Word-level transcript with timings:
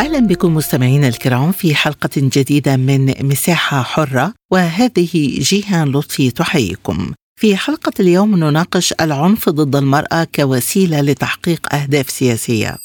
أهلا 0.00 0.18
بكم 0.18 0.54
مستمعينا 0.54 1.08
الكرام 1.08 1.52
في 1.52 1.74
حلقة 1.74 2.10
جديدة 2.16 2.76
من 2.76 3.26
مساحة 3.26 3.82
حرة 3.82 4.34
وهذه 4.52 5.38
جيهان 5.40 5.88
لطفي 5.92 6.30
تحييكم. 6.30 7.12
في 7.40 7.56
حلقة 7.56 7.92
اليوم 8.00 8.36
نناقش 8.36 8.94
العنف 9.00 9.48
ضد 9.48 9.76
المرأة 9.76 10.26
كوسيلة 10.34 11.00
لتحقيق 11.00 11.74
أهداف 11.74 12.10
سياسية. 12.10 12.76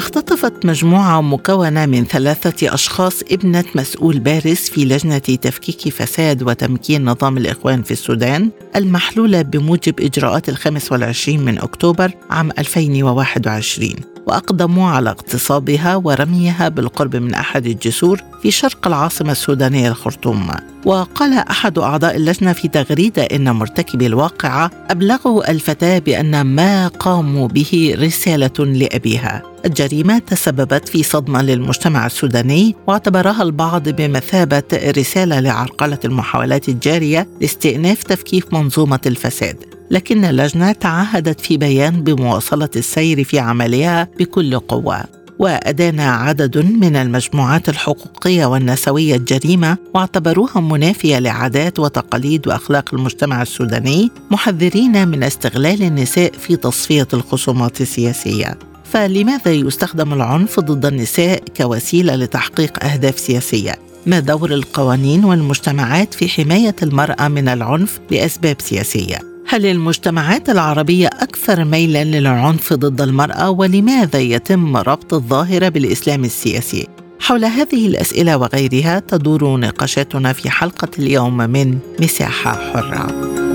اختطفت 0.00 0.66
مجموعة 0.66 1.20
مكونة 1.20 1.86
من 1.86 2.04
ثلاثة 2.04 2.74
أشخاص 2.74 3.22
ابنة 3.30 3.64
مسؤول 3.74 4.18
بارز 4.18 4.56
في 4.56 4.84
لجنة 4.84 5.18
تفكيك 5.18 5.88
فساد 5.88 6.42
وتمكين 6.42 7.04
نظام 7.04 7.36
الإخوان 7.36 7.82
في 7.82 7.90
السودان 7.90 8.50
المحلولة 8.76 9.42
بموجب 9.42 10.00
إجراءات 10.00 10.48
الخامس 10.48 10.92
والعشرين 10.92 11.44
من 11.44 11.58
أكتوبر 11.58 12.12
عام 12.30 12.50
2021 12.58 14.09
وأقدموا 14.30 14.90
على 14.90 15.10
اغتصابها 15.10 15.96
ورميها 15.96 16.68
بالقرب 16.68 17.16
من 17.16 17.34
أحد 17.34 17.66
الجسور 17.66 18.20
في 18.42 18.50
شرق 18.50 18.86
العاصمة 18.86 19.32
السودانية 19.32 19.88
الخرطوم. 19.88 20.50
وقال 20.84 21.32
أحد 21.32 21.78
أعضاء 21.78 22.16
اللجنة 22.16 22.52
في 22.52 22.68
تغريدة 22.68 23.22
إن 23.22 23.50
مرتكبي 23.50 24.06
الواقعة 24.06 24.70
أبلغوا 24.90 25.50
الفتاة 25.50 25.98
بأن 25.98 26.40
ما 26.40 26.88
قاموا 26.88 27.48
به 27.48 27.94
رسالة 27.98 28.58
لأبيها. 28.58 29.42
الجريمة 29.64 30.18
تسببت 30.18 30.88
في 30.88 31.02
صدمة 31.02 31.42
للمجتمع 31.42 32.06
السوداني 32.06 32.76
واعتبرها 32.86 33.42
البعض 33.42 33.88
بمثابة 33.88 34.62
رسالة 34.72 35.40
لعرقلة 35.40 35.98
المحاولات 36.04 36.68
الجارية 36.68 37.28
لاستئناف 37.40 38.02
تفكيك 38.02 38.54
منظومة 38.54 39.00
الفساد. 39.06 39.79
لكن 39.90 40.24
اللجنة 40.24 40.72
تعهدت 40.72 41.40
في 41.40 41.56
بيان 41.56 42.04
بمواصلة 42.04 42.68
السير 42.76 43.24
في 43.24 43.38
عملها 43.38 44.08
بكل 44.18 44.58
قوة. 44.58 45.04
وأدان 45.38 46.00
عدد 46.00 46.58
من 46.58 46.96
المجموعات 46.96 47.68
الحقوقية 47.68 48.46
والنسوية 48.46 49.16
الجريمة 49.16 49.76
واعتبروها 49.94 50.60
منافية 50.60 51.18
لعادات 51.18 51.78
وتقاليد 51.78 52.48
وأخلاق 52.48 52.94
المجتمع 52.94 53.42
السوداني 53.42 54.10
محذرين 54.30 55.08
من 55.08 55.22
استغلال 55.22 55.82
النساء 55.82 56.32
في 56.32 56.56
تصفية 56.56 57.08
الخصومات 57.12 57.80
السياسية. 57.80 58.58
فلماذا 58.84 59.52
يستخدم 59.52 60.12
العنف 60.12 60.60
ضد 60.60 60.86
النساء 60.86 61.42
كوسيلة 61.56 62.16
لتحقيق 62.16 62.84
أهداف 62.84 63.18
سياسية؟ 63.18 63.74
ما 64.06 64.20
دور 64.20 64.50
القوانين 64.54 65.24
والمجتمعات 65.24 66.14
في 66.14 66.28
حماية 66.28 66.76
المرأة 66.82 67.28
من 67.28 67.48
العنف 67.48 68.00
لأسباب 68.10 68.56
سياسية؟ 68.60 69.29
هل 69.52 69.66
المجتمعات 69.66 70.50
العربية 70.50 71.06
أكثر 71.06 71.64
ميلا 71.64 72.04
للعنف 72.04 72.72
ضد 72.72 73.00
المرأة 73.00 73.50
ولماذا 73.50 74.18
يتم 74.18 74.76
ربط 74.76 75.14
الظاهرة 75.14 75.68
بالإسلام 75.68 76.24
السياسي؟ 76.24 76.88
حول 77.20 77.44
هذه 77.44 77.86
الأسئلة 77.86 78.36
وغيرها 78.36 78.98
تدور 78.98 79.56
نقاشاتنا 79.56 80.32
في 80.32 80.50
حلقة 80.50 80.88
اليوم 80.98 81.36
من 81.36 81.78
مساحة 82.00 82.72
حرة. 82.72 83.49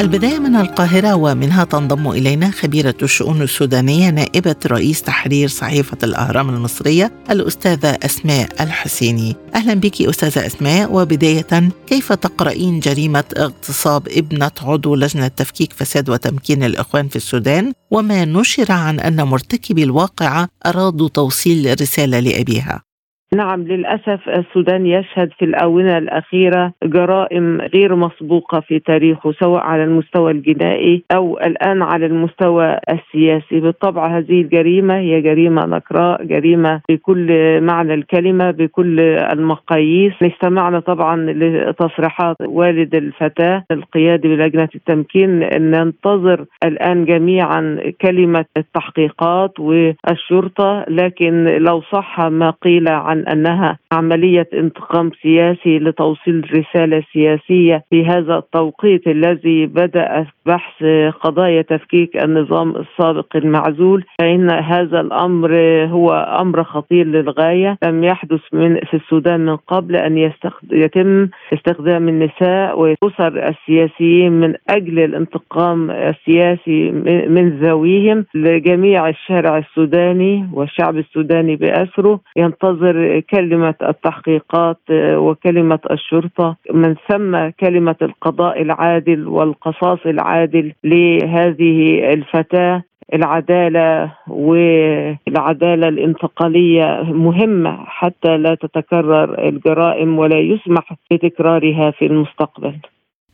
البداية 0.00 0.38
من 0.38 0.56
القاهرة 0.56 1.14
ومنها 1.14 1.64
تنضم 1.64 2.10
إلينا 2.10 2.50
خبيرة 2.50 2.94
الشؤون 3.02 3.42
السودانية 3.42 4.10
نائبة 4.10 4.56
رئيس 4.66 5.02
تحرير 5.02 5.48
صحيفة 5.48 5.98
الأهرام 6.02 6.48
المصرية 6.48 7.12
الأستاذة 7.30 7.98
أسماء 8.02 8.48
الحسيني. 8.60 9.36
أهلا 9.54 9.74
بك 9.74 10.02
أستاذة 10.02 10.46
أسماء 10.46 10.92
وبداية 10.92 11.70
كيف 11.86 12.12
تقرأين 12.12 12.80
جريمة 12.80 13.24
اغتصاب 13.36 14.08
ابنة 14.08 14.50
عضو 14.62 14.94
لجنة 14.94 15.28
تفكيك 15.28 15.72
فساد 15.72 16.10
وتمكين 16.10 16.64
الإخوان 16.64 17.08
في 17.08 17.16
السودان؟ 17.16 17.72
وما 17.90 18.24
نشر 18.24 18.72
عن 18.72 19.00
أن 19.00 19.22
مرتكبي 19.22 19.82
الواقعة 19.82 20.48
أرادوا 20.66 21.08
توصيل 21.08 21.80
رسالة 21.80 22.20
لأبيها. 22.20 22.89
نعم 23.34 23.62
للأسف 23.62 24.28
السودان 24.28 24.86
يشهد 24.86 25.30
في 25.38 25.44
الآونة 25.44 25.98
الأخيرة 25.98 26.72
جرائم 26.84 27.60
غير 27.60 27.96
مسبوقة 27.96 28.60
في 28.60 28.78
تاريخه 28.78 29.32
سواء 29.32 29.62
على 29.62 29.84
المستوى 29.84 30.32
الجنائي 30.32 31.02
أو 31.16 31.38
الآن 31.38 31.82
على 31.82 32.06
المستوى 32.06 32.78
السياسي. 32.90 33.60
بالطبع 33.60 34.18
هذه 34.18 34.40
الجريمة 34.40 34.94
هي 34.98 35.20
جريمة 35.20 35.66
نكراء 35.66 36.24
جريمة 36.24 36.80
بكل 36.88 37.28
معنى 37.60 37.94
الكلمة 37.94 38.50
بكل 38.50 39.00
المقاييس. 39.00 40.12
استمعنا 40.22 40.80
طبعا 40.80 41.16
لتصريحات 41.16 42.36
والد 42.40 42.94
الفتاة 42.94 43.64
القيادي 43.70 44.28
بلجنة 44.28 44.68
التمكين 44.74 45.38
ننتظر 45.70 46.44
الآن 46.64 47.04
جميعا 47.04 47.78
كلمة 48.00 48.44
التحقيقات 48.56 49.60
والشرطة 49.60 50.84
لكن 50.88 51.44
لو 51.44 51.82
صح 51.92 52.20
ما 52.20 52.50
قيل 52.50 52.88
عن 52.88 53.19
أنها 53.28 53.78
عملية 53.92 54.48
انتقام 54.54 55.10
سياسي 55.22 55.78
لتوصيل 55.78 56.50
رسالة 56.58 57.02
سياسية 57.12 57.84
في 57.90 58.04
هذا 58.04 58.38
التوقيت 58.38 59.06
الذي 59.06 59.66
بدأ 59.66 60.26
بحث 60.46 60.84
قضايا 61.20 61.62
تفكيك 61.62 62.24
النظام 62.24 62.74
السابق 62.76 63.36
المعزول. 63.36 64.04
فإن 64.18 64.50
هذا 64.50 65.00
الأمر 65.00 65.50
هو 65.86 66.10
أمر 66.40 66.64
خطير 66.64 67.06
للغاية. 67.06 67.78
لم 67.86 68.04
يحدث 68.04 68.40
من 68.52 68.80
في 68.80 68.94
السودان 68.94 69.40
من 69.40 69.56
قبل 69.56 69.96
أن 69.96 70.18
يستخد... 70.18 70.72
يتم 70.72 71.28
استخدام 71.52 72.08
النساء 72.08 72.80
والأسر 72.80 73.48
السياسيين 73.48 74.32
من 74.32 74.54
أجل 74.68 74.98
الانتقام 74.98 75.90
السياسي 75.90 76.90
من 77.28 77.58
ذويهم 77.58 78.24
لجميع 78.34 79.08
الشارع 79.08 79.58
السوداني 79.58 80.48
والشعب 80.52 80.96
السوداني 80.96 81.56
بأسره. 81.56 82.20
ينتظر 82.36 83.09
كلمة 83.30 83.74
التحقيقات 83.82 84.78
آه، 84.90 85.18
وكلمة 85.18 85.78
الشرطة. 85.90 86.56
من 86.74 86.94
ثم 87.08 87.48
كلمة 87.60 87.96
القضاء 88.02 88.62
العادل 88.62 89.28
والقصاص 89.28 89.98
العادل 90.06 90.72
لهذه 90.84 91.78
الفتاة. 92.12 92.82
العدالة 93.14 94.12
والعدالة 94.28 95.88
الانتقالية 95.88 97.02
مهمة 97.02 97.84
حتى 97.86 98.36
لا 98.36 98.54
تتكرر 98.54 99.48
الجرائم 99.48 100.18
ولا 100.18 100.38
يسمح 100.38 100.92
بتكرارها 101.10 101.90
في 101.90 102.06
المستقبل. 102.06 102.74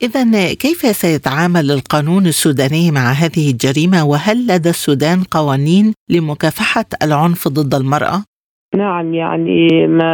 إذا 0.03 0.55
كيف 0.55 0.97
سيتعامل 0.97 1.71
القانون 1.71 2.27
السوداني 2.27 2.91
مع 2.91 3.13
هذه 3.13 3.51
الجريمة؟ 3.51 4.05
وهل 4.05 4.47
لدى 4.47 4.69
السودان 4.69 5.23
قوانين 5.31 5.95
لمكافحة 6.09 6.85
العنف 7.03 7.49
ضد 7.49 7.75
المرأة؟ 7.75 8.25
نعم 8.77 9.15
يعني 9.15 9.87
ما 9.87 10.13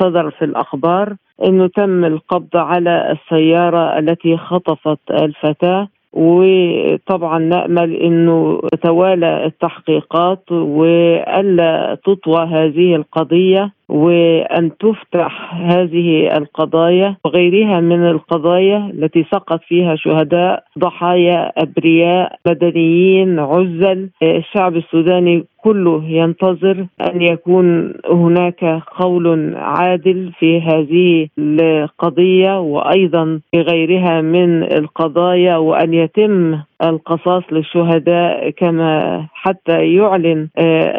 صدر 0.00 0.30
في 0.30 0.44
الأخبار 0.44 1.16
أنه 1.44 1.66
تم 1.66 2.04
القبض 2.04 2.56
على 2.56 3.16
السيارة 3.16 3.98
التي 3.98 4.36
خطفت 4.36 4.98
الفتاة 5.10 5.88
وطبعا 6.12 7.38
نأمل 7.38 7.94
إنه 7.96 8.60
تتوالى 8.72 9.44
التحقيقات 9.46 10.52
وألا 10.52 11.98
تطوى 12.04 12.44
هذه 12.44 12.94
القضية. 12.94 13.72
وأن 13.90 14.70
تفتح 14.80 15.54
هذه 15.54 16.36
القضايا 16.36 17.16
وغيرها 17.24 17.80
من 17.80 18.06
القضايا 18.06 18.90
التي 18.94 19.24
سقط 19.32 19.60
فيها 19.68 19.96
شهداء 19.96 20.62
ضحايا 20.78 21.52
أبرياء 21.62 22.36
مدنيين 22.48 23.38
عزل. 23.38 24.10
الشعب 24.22 24.76
السوداني 24.76 25.44
كله 25.64 26.04
ينتظر 26.08 26.86
أن 27.10 27.22
يكون 27.22 27.94
هناك 28.10 28.64
قول 29.00 29.54
عادل 29.56 30.32
في 30.38 30.60
هذه 30.60 31.28
القضية 31.38 32.60
وأيضا 32.60 33.40
في 33.52 33.60
غيرها 33.60 34.20
من 34.20 34.62
القضايا 34.62 35.56
وأن 35.56 35.94
يتم 35.94 36.58
القصاص 36.84 37.42
للشهداء 37.52 38.50
كما 38.50 39.26
حتى 39.34 39.94
يعلن 39.94 40.48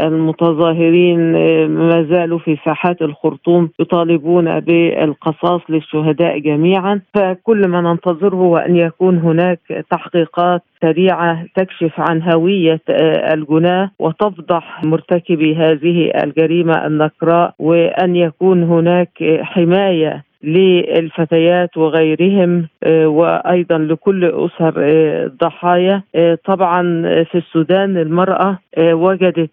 المتظاهرين 0.06 1.20
ما 1.68 2.04
زالوا 2.10 2.40
في 2.40 2.58
ساحة. 2.66 2.81
ساحات 2.82 3.02
الخرطوم 3.02 3.70
يطالبون 3.80 4.60
بالقصاص 4.60 5.62
للشهداء 5.70 6.40
جميعا 6.40 7.02
فكل 7.14 7.68
ما 7.68 7.82
ننتظره 7.82 8.36
هو 8.36 8.58
أن 8.58 8.76
يكون 8.76 9.18
هناك 9.18 9.60
تحقيقات 9.92 10.62
سريعة 10.82 11.46
تكشف 11.56 11.92
عن 11.98 12.22
هوية 12.22 12.82
آه، 12.90 13.34
الجناة 13.34 13.92
وتفضح 14.00 14.84
مرتكبي 14.84 15.56
هذه 15.56 16.12
الجريمة 16.24 16.86
النكراء 16.86 17.54
وأن 17.60 18.16
يكون 18.16 18.64
هناك 18.64 19.40
حماية 19.42 20.24
للفتيات 20.44 21.78
وغيرهم 21.78 22.68
آه، 22.84 23.08
وأيضا 23.08 23.78
لكل 23.78 24.26
أسر 24.26 24.74
آه، 24.78 25.26
الضحايا 25.26 26.04
آه، 26.16 26.38
طبعا 26.46 26.82
في 27.24 27.38
السودان 27.38 27.98
المرأة 27.98 28.60
وجدت 28.80 29.52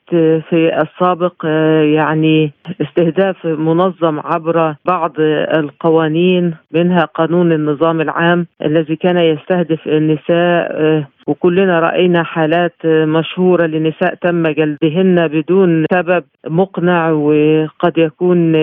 في 0.49 0.83
السابق 0.83 1.47
يعني 1.97 2.53
استهداف 2.81 3.47
منظم 3.47 4.21
عبر 4.21 4.75
بعض 4.85 5.13
القوانين 5.59 6.55
منها 6.73 7.05
قانون 7.05 7.53
النظام 7.53 8.01
العام 8.01 8.47
الذي 8.65 8.97
كان 8.97 9.19
يستهدف 9.19 9.87
النساء 9.87 11.05
وكلنا 11.29 11.81
رأينا 11.81 12.23
حالات 12.23 12.87
مشهورة 12.87 13.67
لنساء 13.67 14.15
تم 14.15 14.43
جلدهن 14.43 15.29
بدون 15.29 15.85
سبب 15.93 16.25
مقنع 16.47 17.11
وقد 17.11 17.99
يكون 17.99 18.57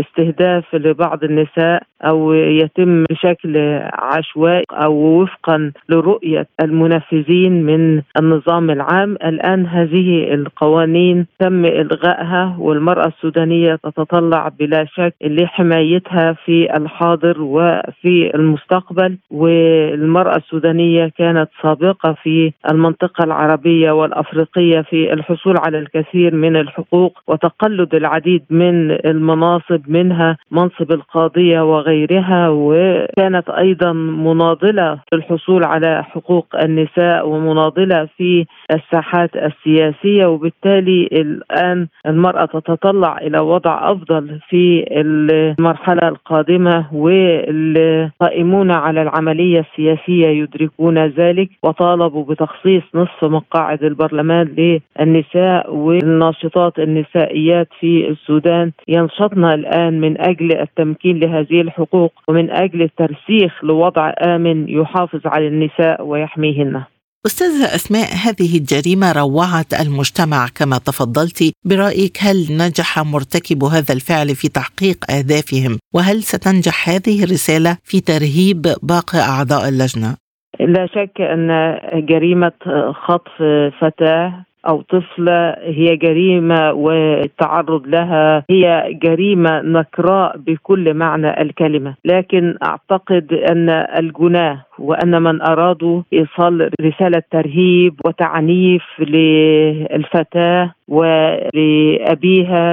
استهداف 0.00 0.74
لبعض 0.74 1.24
النساء 1.24 1.82
أو 2.02 2.32
يتم 2.32 3.04
بشكل 3.04 3.80
عشوائي 3.92 4.64
أو 4.72 4.92
وفقا 4.94 5.72
لرؤية 5.88 6.46
المنفذين 6.62 7.52
من 7.62 8.02
النظام 8.20 8.70
العام. 8.70 9.12
الآن 9.24 9.66
هذه 9.66 10.34
القوانين 10.34 11.26
تم 11.38 11.64
إلغائها 11.64 12.56
والمرأة 12.58 13.06
السودانية 13.06 13.74
تتطلع 13.74 14.48
بلا 14.58 14.84
شك 14.84 15.14
لحمايتها 15.22 16.32
في 16.32 16.76
الحاضر 16.76 17.42
وفي 17.42 18.34
المستقبل 18.34 19.18
والمرأة 19.30 20.36
السودانية 20.36 21.12
كانت 21.18 21.48
سابقة 21.62 22.05
في 22.12 22.52
المنطقة 22.70 23.24
العربية 23.24 23.90
والأفريقية 23.90 24.80
في 24.80 25.12
الحصول 25.12 25.54
على 25.58 25.78
الكثير 25.78 26.34
من 26.34 26.56
الحقوق 26.56 27.18
وتقلد 27.26 27.94
العديد 27.94 28.42
من 28.50 28.90
المناصب 28.90 29.80
منها 29.88 30.36
منصب 30.50 30.92
القاضية 30.92 31.60
وغيرها 31.60 32.48
وكانت 32.48 33.48
أيضا 33.50 33.92
مناضلة 33.92 34.94
في 34.94 35.16
الحصول 35.16 35.64
على 35.64 36.04
حقوق 36.04 36.46
النساء 36.64 37.28
ومناضلة 37.28 38.08
في 38.16 38.46
الساحات 38.72 39.30
السياسية 39.36 40.26
وبالتالي 40.26 41.08
الآن 41.12 41.86
المرأة 42.06 42.44
تتطلع 42.44 43.18
إلى 43.18 43.38
وضع 43.38 43.90
أفضل 43.92 44.38
في 44.48 44.84
المرحلة 44.90 46.08
القادمة 46.08 46.86
والقائمون 46.92 48.70
على 48.70 49.02
العملية 49.02 49.60
السياسية 49.60 50.26
يدركون 50.26 50.98
ذلك 51.06 51.48
وطالب 51.62 51.95
طالبوا 51.96 52.24
بتخصيص 52.24 52.82
نصف 52.94 53.24
مقاعد 53.24 53.82
البرلمان 53.82 54.46
للنساء 54.46 55.74
والناشطات 55.74 56.78
النسائيات 56.78 57.68
في 57.80 58.08
السودان. 58.08 58.72
ينشطن 58.88 59.44
الآن 59.44 60.00
من 60.00 60.20
أجل 60.20 60.52
التمكين 60.60 61.18
لهذه 61.18 61.60
الحقوق 61.60 62.12
ومن 62.28 62.50
أجل 62.50 62.82
الترسيخ 62.82 63.52
لوضع 63.62 64.12
آمن 64.26 64.68
يحافظ 64.68 65.20
على 65.24 65.48
النساء 65.48 66.04
ويحميهن. 66.04 66.82
أستاذة 67.26 67.74
أسماء 67.74 68.08
هذه 68.24 68.58
الجريمة 68.58 69.12
روعت 69.12 69.74
المجتمع 69.80 70.46
كما 70.54 70.78
تفضلت. 70.78 71.52
برأيك 71.64 72.16
هل 72.20 72.36
نجح 72.50 72.98
مرتكب 72.98 73.64
هذا 73.64 73.92
الفعل 73.94 74.28
في 74.28 74.48
تحقيق 74.48 75.10
أهدافهم؟ 75.10 75.78
وهل 75.94 76.22
ستنجح 76.22 76.88
هذه 76.88 77.24
الرسالة 77.24 77.76
في 77.84 78.00
ترهيب 78.00 78.62
باقي 78.82 79.18
أعضاء 79.18 79.68
اللجنة؟ 79.68 80.25
لا 80.60 80.86
شك 80.86 81.20
أن 81.20 81.78
جريمة 81.94 82.52
خطف 82.92 83.42
فتاة 83.78 84.32
أو 84.68 84.82
طفلة 84.82 85.50
هي 85.50 85.96
جريمة 85.96 86.72
والتعرض 86.72 87.86
لها 87.86 88.44
هي 88.50 88.90
جريمة 89.02 89.60
نكراء 89.60 90.38
بكل 90.38 90.94
معنى 90.94 91.42
الكلمة، 91.42 91.94
لكن 92.04 92.54
أعتقد 92.62 93.32
أن 93.32 93.68
الجناه 93.70 94.62
وأن 94.78 95.22
من 95.22 95.42
أرادوا 95.42 96.02
إيصال 96.12 96.70
رسالة 96.82 97.22
ترهيب 97.30 97.94
وتعنيف 98.04 98.82
للفتاة 98.98 100.72
ولأبيها 100.88 102.66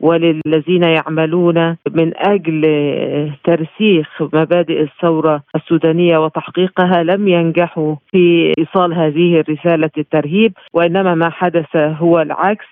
وللذين 0.00 0.82
يعملون 0.82 1.76
من 1.90 2.12
أجل 2.16 2.62
ترسيخ 3.44 4.22
مبادئ 4.22 4.82
الثورة 4.82 5.42
السودانية 5.54 6.18
وتحقيقها 6.18 7.02
لم 7.02 7.28
ينجحوا 7.28 7.94
في 8.12 8.52
إيصال 8.58 8.94
هذه 8.94 9.40
الرسالة 9.40 9.90
الترهيب 9.98 10.52
وإنما 10.74 11.14
ما 11.14 11.30
حدث 11.30 11.76
هو 11.76 12.20
العكس. 12.20 12.66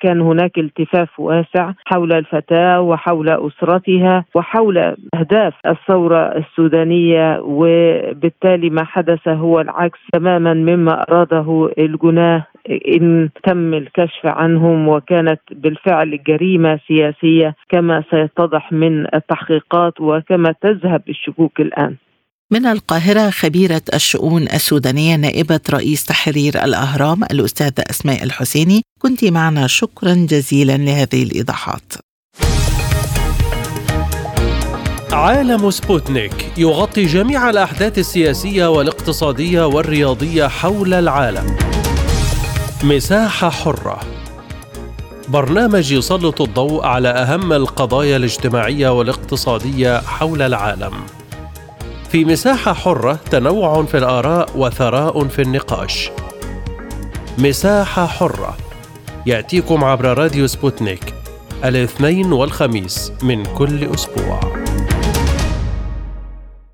كان 0.00 0.20
هناك 0.20 0.58
التفاف 0.58 1.20
واسع 1.20 1.72
حول 1.86 2.12
الفتاة 2.12 2.80
وحول 2.80 3.28
أسرتها 3.28 4.24
وحول 4.34 4.78
أهداف 5.14 5.54
الثورة 5.66 6.18
السودانية 6.18 7.40
وبالتالي 7.42 8.70
ما 8.70 8.84
حدث 8.84 9.28
هو 9.28 9.60
العكس 9.60 9.98
تماما 10.12 10.54
مما 10.54 11.02
أراده 11.02 11.70
الجناه 11.78 12.46
إن 12.68 13.28
تم 13.44 13.74
الكشف 13.76 14.26
عنهم 14.26 14.88
وكانت 14.88 15.40
بالفعل 15.50 16.22
جريمة 16.26 16.80
سياسية 16.88 17.54
كما 17.68 18.04
سيتضح 18.10 18.72
من 18.72 19.14
التحقيقات 19.14 20.00
وكما 20.00 20.54
تذهب 20.62 21.02
الشكوك 21.08 21.60
الآن. 21.60 21.96
من 22.50 22.66
القاهرة 22.66 23.30
خبيرة 23.30 23.82
الشؤون 23.94 24.42
السودانية 24.42 25.16
نائبة 25.16 25.60
رئيس 25.70 26.04
تحرير 26.04 26.64
الأهرام 26.64 27.24
الأستاذة 27.24 27.84
أسماء 27.90 28.24
الحسيني 28.24 28.82
كنت 29.02 29.24
معنا. 29.24 29.66
شكرا 29.66 30.14
جزيلا 30.14 30.76
لهذه 30.76 31.22
الإيضاحات. 31.22 31.92
عالم 35.12 35.70
سبوتنيك 35.70 36.58
يغطي 36.58 37.04
جميع 37.04 37.50
الأحداث 37.50 37.98
السياسية 37.98 38.66
والاقتصادية 38.66 39.66
والرياضية 39.66 40.46
حول 40.46 40.94
العالم. 40.94 41.75
مساحة 42.86 43.50
حرة 43.50 44.00
برنامج 45.28 45.92
يسلط 45.92 46.40
الضوء 46.40 46.84
على 46.84 47.08
أهم 47.08 47.52
القضايا 47.52 48.16
الاجتماعية 48.16 48.88
والاقتصادية 48.88 50.00
حول 50.00 50.42
العالم. 50.42 50.92
في 52.08 52.24
مساحة 52.24 52.72
حرة 52.72 53.18
تنوع 53.30 53.84
في 53.84 53.98
الآراء 53.98 54.48
وثراء 54.56 55.28
في 55.28 55.42
النقاش. 55.42 56.10
مساحة 57.38 58.06
حرة 58.06 58.56
يأتيكم 59.26 59.84
عبر 59.84 60.18
راديو 60.18 60.46
سبوتنيك 60.46 61.14
الاثنين 61.64 62.32
والخميس 62.32 63.12
من 63.22 63.44
كل 63.44 63.94
أسبوع. 63.94 64.40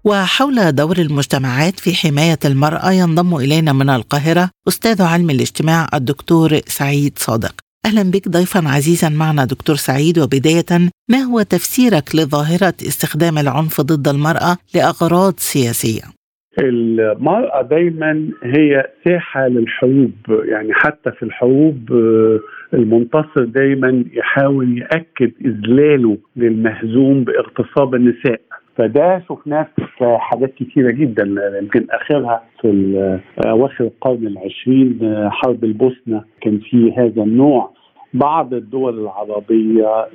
وحول 0.04 0.56
دور 0.73 0.97
المجتمعات 0.99 1.76
في 1.85 1.90
حماية 2.00 2.42
المرأة 2.50 2.90
ينضم 3.00 3.37
إلينا 3.37 3.73
من 3.73 3.88
القاهرة 3.90 4.50
أستاذ 4.68 5.02
علم 5.02 5.30
الاجتماع 5.30 5.87
الدكتور 5.94 6.49
سعيد 6.78 7.12
صادق 7.26 7.54
أهلا 7.87 8.02
بك 8.11 8.28
ضيفا 8.28 8.61
عزيزا 8.76 9.09
معنا 9.09 9.44
دكتور 9.44 9.76
سعيد 9.76 10.18
وبداية 10.18 10.71
ما 11.12 11.18
هو 11.18 11.42
تفسيرك 11.42 12.06
لظاهرة 12.14 12.78
استخدام 12.90 13.38
العنف 13.38 13.80
ضد 13.80 14.09
المرأة 14.09 14.52
لأغراض 14.75 15.35
سياسية؟ 15.37 16.06
المرأة 16.59 17.62
دايما 17.62 18.30
هي 18.42 18.87
ساحة 19.04 19.49
للحروب 19.49 20.12
يعني 20.44 20.75
حتى 20.75 21.11
في 21.11 21.23
الحروب 21.23 21.92
آه، 21.92 22.40
المنتصر 22.75 23.44
دايما 23.44 24.04
يحاول 24.12 24.78
يأكد 24.78 25.32
إذلاله 25.44 26.18
للمهزوم 26.37 27.25
باغتصاب 27.25 27.94
النساء 27.94 28.40
فده 28.76 29.23
شفناه 29.29 29.67
في 29.99 30.17
حاجات 30.21 30.55
كثيره 30.55 30.91
جدا 30.91 31.25
يمكن 31.62 31.87
آخرها 31.91 32.43
في 32.61 33.21
أواخر 33.47 33.85
القرن 33.85 34.26
العشرين 34.26 34.99
حرب 35.31 35.64
البوسنة. 35.64 36.25
كان 36.41 36.59
في 36.59 36.93
هذا 36.99 37.23
النوع. 37.23 37.71
بعض 38.14 38.55
الدول 38.55 38.99
العربية 38.99 40.07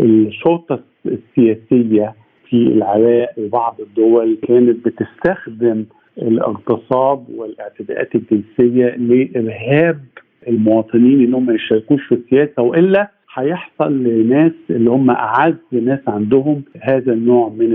الشرطة 0.00 0.80
السياسية 1.06 2.14
في 2.48 2.56
العراق 2.56 3.28
وبعض 3.38 3.76
الدول 3.80 4.38
كانت 4.48 4.86
بتستخدم 4.88 5.84
الاغتصاب 6.18 7.24
والاعتداءات 7.36 8.08
الجنسية 8.14 8.86
لإرهاب 8.96 10.00
المواطنين 10.48 11.20
انهم 11.24 11.46
ما 11.46 11.54
يشاركوش 11.54 12.06
في 12.08 12.14
السياسة 12.14 12.62
وإلا 12.62 13.10
هيحصل 13.34 14.04
لناس 14.04 14.52
اللي 14.70 14.90
هم 14.90 15.10
أعز 15.10 15.54
ناس 15.72 16.00
عندهم 16.08 16.62
هذا 16.80 17.12
النوع 17.12 17.48
من 17.48 17.72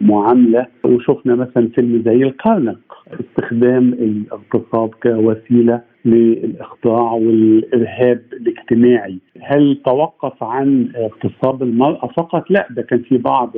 المعاملة. 0.00 0.66
وشفنا 0.84 1.34
مثلا 1.34 1.68
فيلم 1.68 2.02
زي 2.04 2.22
القرنق 2.22 2.78
استخدام 3.20 3.92
الاغتصاب 3.92 4.94
كوسيلة. 5.02 5.80
للإخضاع 6.06 7.12
والإرهاب 7.12 8.22
الاجتماعي 8.32 9.18
هل 9.40 9.78
توقف 9.84 10.42
عن 10.42 10.88
اغتصاب 10.96 11.62
المرأة 11.62 12.06
فقط؟ 12.16 12.50
لا 12.50 12.66
ده 12.70 12.82
كان 12.82 12.98
في 13.02 13.18
بعض 13.18 13.52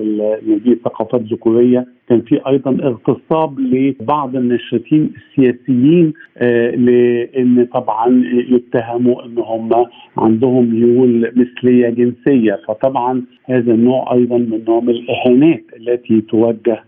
دي 0.65 0.79
ثقافات 0.85 1.23
ذكورية 1.23 1.87
كان 2.09 2.21
في 2.21 2.41
أيضا 2.47 2.71
اغتصاب 2.83 3.61
لبعض 3.61 4.37
الناشطين 4.37 5.13
السياسيين 5.17 6.13
آه 6.39 6.71
لأن 6.71 7.67
طبعا 7.75 8.23
يتهموا 8.51 9.25
أن 9.25 9.39
هم 9.39 9.71
عندهم 10.17 10.75
ميول 10.75 11.33
مثلية 11.37 11.89
جنسية 11.89 12.59
فطبعا 12.69 13.23
هذا 13.45 13.73
النوع 13.75 14.13
أيضا 14.13 14.39
من 14.39 14.65
نوع 14.69 14.81
من 14.81 14.91
الإهانات 14.91 15.65
التي 15.77 16.21
توجه 16.21 16.85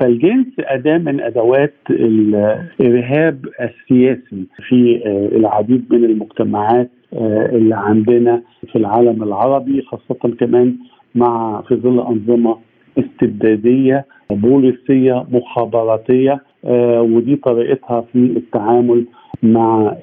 فالجنس 0.00 0.46
أداة 0.58 0.98
من 0.98 1.20
أدوات 1.20 1.74
الإرهاب 1.90 3.46
السياسي 3.60 4.46
في 4.68 5.02
آه 5.06 5.36
العديد 5.36 5.84
من 5.90 6.04
المجتمعات 6.04 6.90
اللي 7.52 7.76
عندنا 7.76 8.42
في 8.72 8.76
العالم 8.76 9.22
العربي 9.22 9.82
خاصة 9.82 10.34
كمان 10.40 10.76
مع 11.14 11.62
في 11.68 11.74
ظل 11.76 12.00
أنظمة 12.00 12.56
استبدادية 12.98 14.04
بوليسية 14.30 15.24
مخابراتية 15.30 16.40
آه 16.64 17.02
ودي 17.02 17.36
طريقتها 17.36 18.00
في 18.12 18.18
التعامل 18.18 19.04
مع 19.42 19.96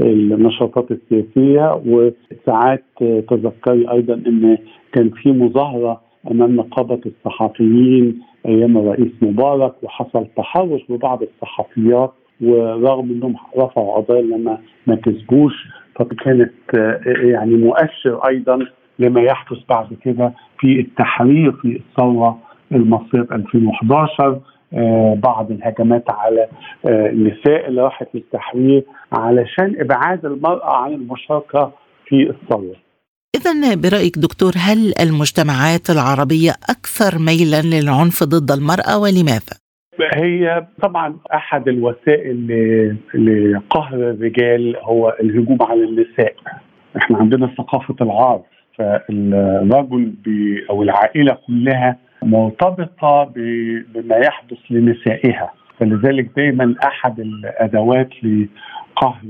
النشاطات 0.00 0.90
السياسية. 0.90 1.82
وساعات 1.86 2.84
تذكري 3.28 3.90
أيضا 3.90 4.14
أن 4.14 4.58
كان 4.92 5.10
في 5.10 5.32
مظاهرة 5.32 6.00
أمام 6.30 6.56
نقابة 6.56 7.00
الصحفيين 7.06 8.20
أيام 8.46 8.78
الرئيس 8.78 9.12
مبارك 9.22 9.72
وحصل 9.82 10.26
تحرش 10.36 10.80
ببعض 10.88 11.22
الصحفيات 11.22 12.12
ورغم 12.40 13.10
إنهم 13.10 13.34
رفعوا 13.58 13.96
قضايا 13.96 14.22
لما 14.22 14.58
ما 14.86 14.94
كسبوش 14.94 15.54
فكانت 15.94 16.52
يعني 17.24 17.54
مؤشر 17.56 18.20
أيضا 18.28 18.58
لما 18.98 19.20
يحدث 19.22 19.58
بعد 19.68 19.94
كده 20.04 20.32
في 20.60 20.80
التحرير 20.80 21.52
في 21.52 21.76
الثورة 21.76 22.38
المصرية 22.72 23.26
2011 23.32 24.40
آه 24.74 25.14
بعض 25.24 25.50
الهجمات 25.50 26.04
على 26.10 26.46
آه 26.86 27.06
النساء 27.10 27.68
اللي 27.68 27.82
راحت 27.82 28.08
للتحرير 28.14 28.84
علشان 29.12 29.80
إبعاد 29.80 30.24
المرأة 30.26 30.76
عن 30.76 30.92
المشاركة 30.92 31.72
في 32.06 32.30
الثورة. 32.30 32.83
إذا 33.46 33.74
برأيك 33.74 34.18
دكتور 34.18 34.52
هل 34.56 34.92
المجتمعات 35.00 35.90
العربية 35.90 36.50
أكثر 36.70 37.18
ميلا 37.18 37.62
للعنف 37.62 38.24
ضد 38.24 38.50
المرأة 38.50 38.98
ولماذا؟ 38.98 39.54
هي 40.14 40.66
طبعا 40.82 41.16
أحد 41.34 41.68
الوسائل 41.68 42.46
لقهر 43.14 43.94
الرجال 43.94 44.76
هو 44.82 45.16
الهجوم 45.20 45.58
على 45.60 45.84
النساء 45.84 46.34
إحنا 46.96 47.18
عندنا 47.18 47.46
ثقافة 47.58 47.94
العار 48.00 48.42
فالرجل 48.78 50.14
أو 50.70 50.82
العائلة 50.82 51.38
كلها 51.46 51.98
مرتبطة 52.22 53.32
بما 53.94 54.16
يحدث 54.16 54.58
لنسائها 54.70 55.52
فلذلك 55.80 56.30
دايما 56.36 56.74
أحد 56.84 57.20
الأدوات 57.20 58.10
لقهر 58.22 59.22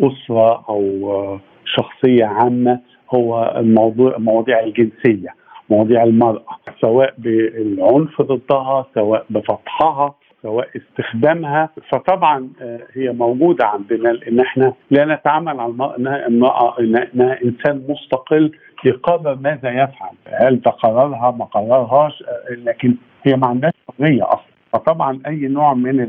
أسرة 0.00 0.64
أو 0.68 1.38
شخصية 1.64 2.24
عامة 2.24 2.80
هو 3.14 3.54
الموضوع 3.56 4.16
المواضيع 4.16 4.60
الجنسية 4.60 5.28
مواضيع 5.70 6.02
المرأة 6.04 6.44
سواء 6.80 7.14
بالعنف 7.18 8.22
ضدها 8.22 8.86
سواء 8.94 9.24
بفتحها 9.30 10.14
سواء 10.42 10.68
استخدامها. 10.76 11.70
فطبعا 11.92 12.48
هي 12.94 13.12
موجودة 13.12 13.66
عندنا 13.66 14.08
لأن 14.08 14.40
إحنا 14.40 14.72
لا 14.90 15.04
نتعامل 15.14 15.60
على 15.60 15.70
المرأة 15.72 15.96
إنها, 15.98 16.26
امرأة 16.26 16.78
إنها 16.80 17.38
إنسان 17.44 17.82
مستقل 17.88 18.52
يقرر 18.84 19.34
ماذا 19.40 19.70
يفعل؟ 19.70 20.10
هل 20.26 20.60
ده 20.60 20.70
قرارها 20.70 21.30
ما 21.30 21.44
قررهاش؟ 21.44 22.24
لكن 22.50 22.94
هي 23.22 23.36
ما 23.36 23.46
عندهاش 23.46 23.72
حرية 23.98 24.22
أصلا. 24.22 24.46
فطبعا 24.72 25.20
أي 25.26 25.36
نوع 25.48 25.74
من 25.74 26.00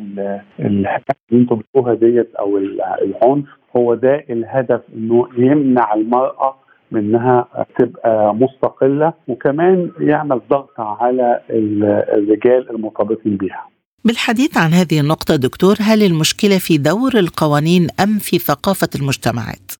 الهدف 0.60 1.16
اللي 1.32 1.42
أنتم 1.42 1.56
بتقولها 1.56 1.94
ديت 1.94 2.36
أو 2.36 2.58
العنف 2.58 3.46
هو 3.78 3.94
ده 3.94 4.26
الهدف 4.30 4.82
إنه 4.96 5.28
يمنع 5.38 5.94
المرأة 5.94 6.56
منها 6.92 7.66
تبقى 7.80 8.36
مستقلة 8.36 9.14
وكمان 9.28 9.92
يعمل 10.00 10.42
ضغط 10.50 10.80
على 10.80 11.42
الرجال 11.50 12.70
المرتبطين 12.70 13.38
بها 13.38 13.68
بالحديث 14.06 14.58
عن 14.58 14.70
هذه 14.70 15.00
النقطة 15.00 15.36
دكتور 15.36 15.76
هل 15.80 16.04
المشكلة 16.04 16.58
في 16.58 16.78
دور 16.78 17.12
القوانين 17.16 17.88
أم 18.04 18.18
في 18.20 18.38
ثقافة 18.40 18.90
المجتمعات؟ 18.96 19.72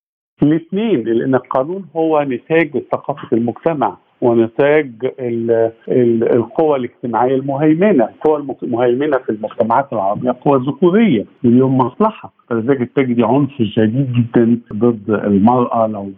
الاثنين 0.42 1.04
لأن 1.04 1.34
القانون 1.34 1.86
هو 1.96 2.22
نتاج 2.22 2.82
ثقافة 2.92 3.28
المجتمع 3.32 3.96
ونتاج 4.20 4.90
ال 5.20 5.70
ال 5.88 6.32
القوى 6.32 6.78
الاجتماعية 6.78 7.34
المهيمنة، 7.34 8.04
القوى 8.04 8.44
المهيمنه 8.62 9.18
في 9.18 9.30
المجتمعات 9.30 9.92
العربية 9.92 10.36
قوى 10.44 10.60
ذكورية 10.68 11.24
اليوم 11.44 11.78
مصلحة، 11.78 12.32
فلذلك 12.50 12.90
تجدي 12.96 13.24
عنف 13.24 13.50
شديد 13.62 14.12
جدا 14.12 14.58
ضد 14.72 15.10
المرأة 15.10 15.86
لو 15.86 16.10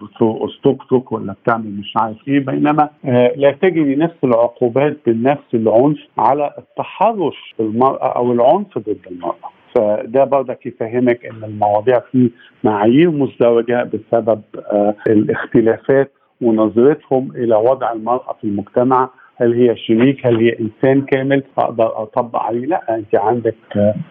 توك 0.89 1.13
ولا 1.13 1.33
بتعمل 1.45 1.71
مش 1.79 1.93
عارف 1.97 2.29
إيه 2.29 2.41
بينما 2.41 2.89
آه 3.05 3.33
لا 3.37 3.51
تجدي 3.51 3.97
نفس 3.97 4.17
العقوبات 4.25 4.97
بنفس 5.07 5.55
العنف 5.55 5.99
على 6.19 6.51
التحرش 6.59 7.55
بالمراه 7.59 8.17
أو 8.17 8.33
العنف 8.33 8.79
ضد 8.79 8.97
المرأة. 9.11 9.51
فده 9.77 10.25
برضك 10.25 10.67
يفهمك 10.67 11.27
إن 11.27 11.45
المواضيع 11.45 11.99
في 12.13 12.31
معايير 12.65 13.11
مزدوجة 13.11 13.91
بسبب 13.95 14.41
آه 14.73 14.95
الاختلافات 15.07 16.13
ونظرتهم 16.43 17.31
إلى 17.37 17.55
وضع 17.57 17.93
المرأة 17.93 18.37
في 18.41 18.45
المجتمع. 18.45 19.09
هل 19.37 19.55
هي 19.55 19.77
شريك؟ 19.77 20.27
هل 20.27 20.37
هي 20.37 20.57
إنسان 20.61 21.01
كامل؟ 21.03 21.43
أقدر 21.59 22.03
أطبق 22.03 22.43
عليه. 22.43 22.67
لا 22.67 22.95
أنت 22.97 23.15
عندك 23.15 23.55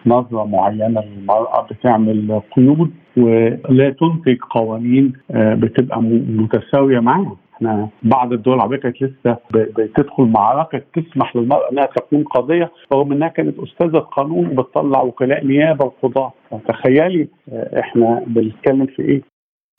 نظرة 0.06 0.44
معينة 0.44 1.00
للمرأة 1.00 1.66
بتعمل 1.70 2.40
قيود 2.56 2.90
ولا 3.16 3.90
تنتج 3.90 4.36
قوانين 4.50 5.12
بتبقى 5.30 6.02
متساوية 6.02 7.00
معاها. 7.00 7.36
إحنا 7.56 7.88
بعض 8.02 8.32
الدول 8.32 8.54
العربية 8.54 8.76
كانت 8.76 9.02
لسه 9.02 9.36
بتدخل 9.54 10.22
معركة 10.24 10.82
تسمح 10.94 11.36
للمرأة 11.36 11.70
إنها 11.72 11.84
تكون 11.86 12.24
قاضيه 12.24 12.70
رغم 12.92 13.12
إنها 13.12 13.28
كانت 13.28 13.58
أستاذة 13.58 13.98
قانون 13.98 14.46
وبتطلع 14.46 15.02
وكلاء 15.02 15.46
نيابة 15.46 15.84
وقضاه 15.84 16.32
تخيلي 16.68 17.28
إحنا 17.78 18.24
بنتكلم 18.26 18.86
في 18.86 19.02
إيه؟ 19.02 19.22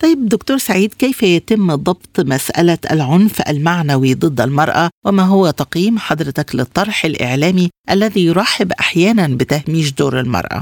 طيب 0.02 0.30
دكتور 0.30 0.58
سعيد 0.58 0.94
كيف 0.94 1.24
يتم 1.24 1.76
ضبط 1.76 2.20
مسألة 2.20 2.78
العنف 2.92 3.36
المعنوي 3.50 4.14
ضد 4.14 4.42
المرأة 4.42 4.90
وما 5.06 5.24
هو 5.24 5.50
تقييم 5.50 5.98
حضرتك 5.98 6.56
للطرح 6.56 7.06
الإعلامي 7.06 7.70
الذي 7.92 8.26
يرحب 8.26 8.72
أحيانا 8.80 9.28
بتهميش 9.40 9.94
دور 10.00 10.20
المرأة؟ 10.20 10.62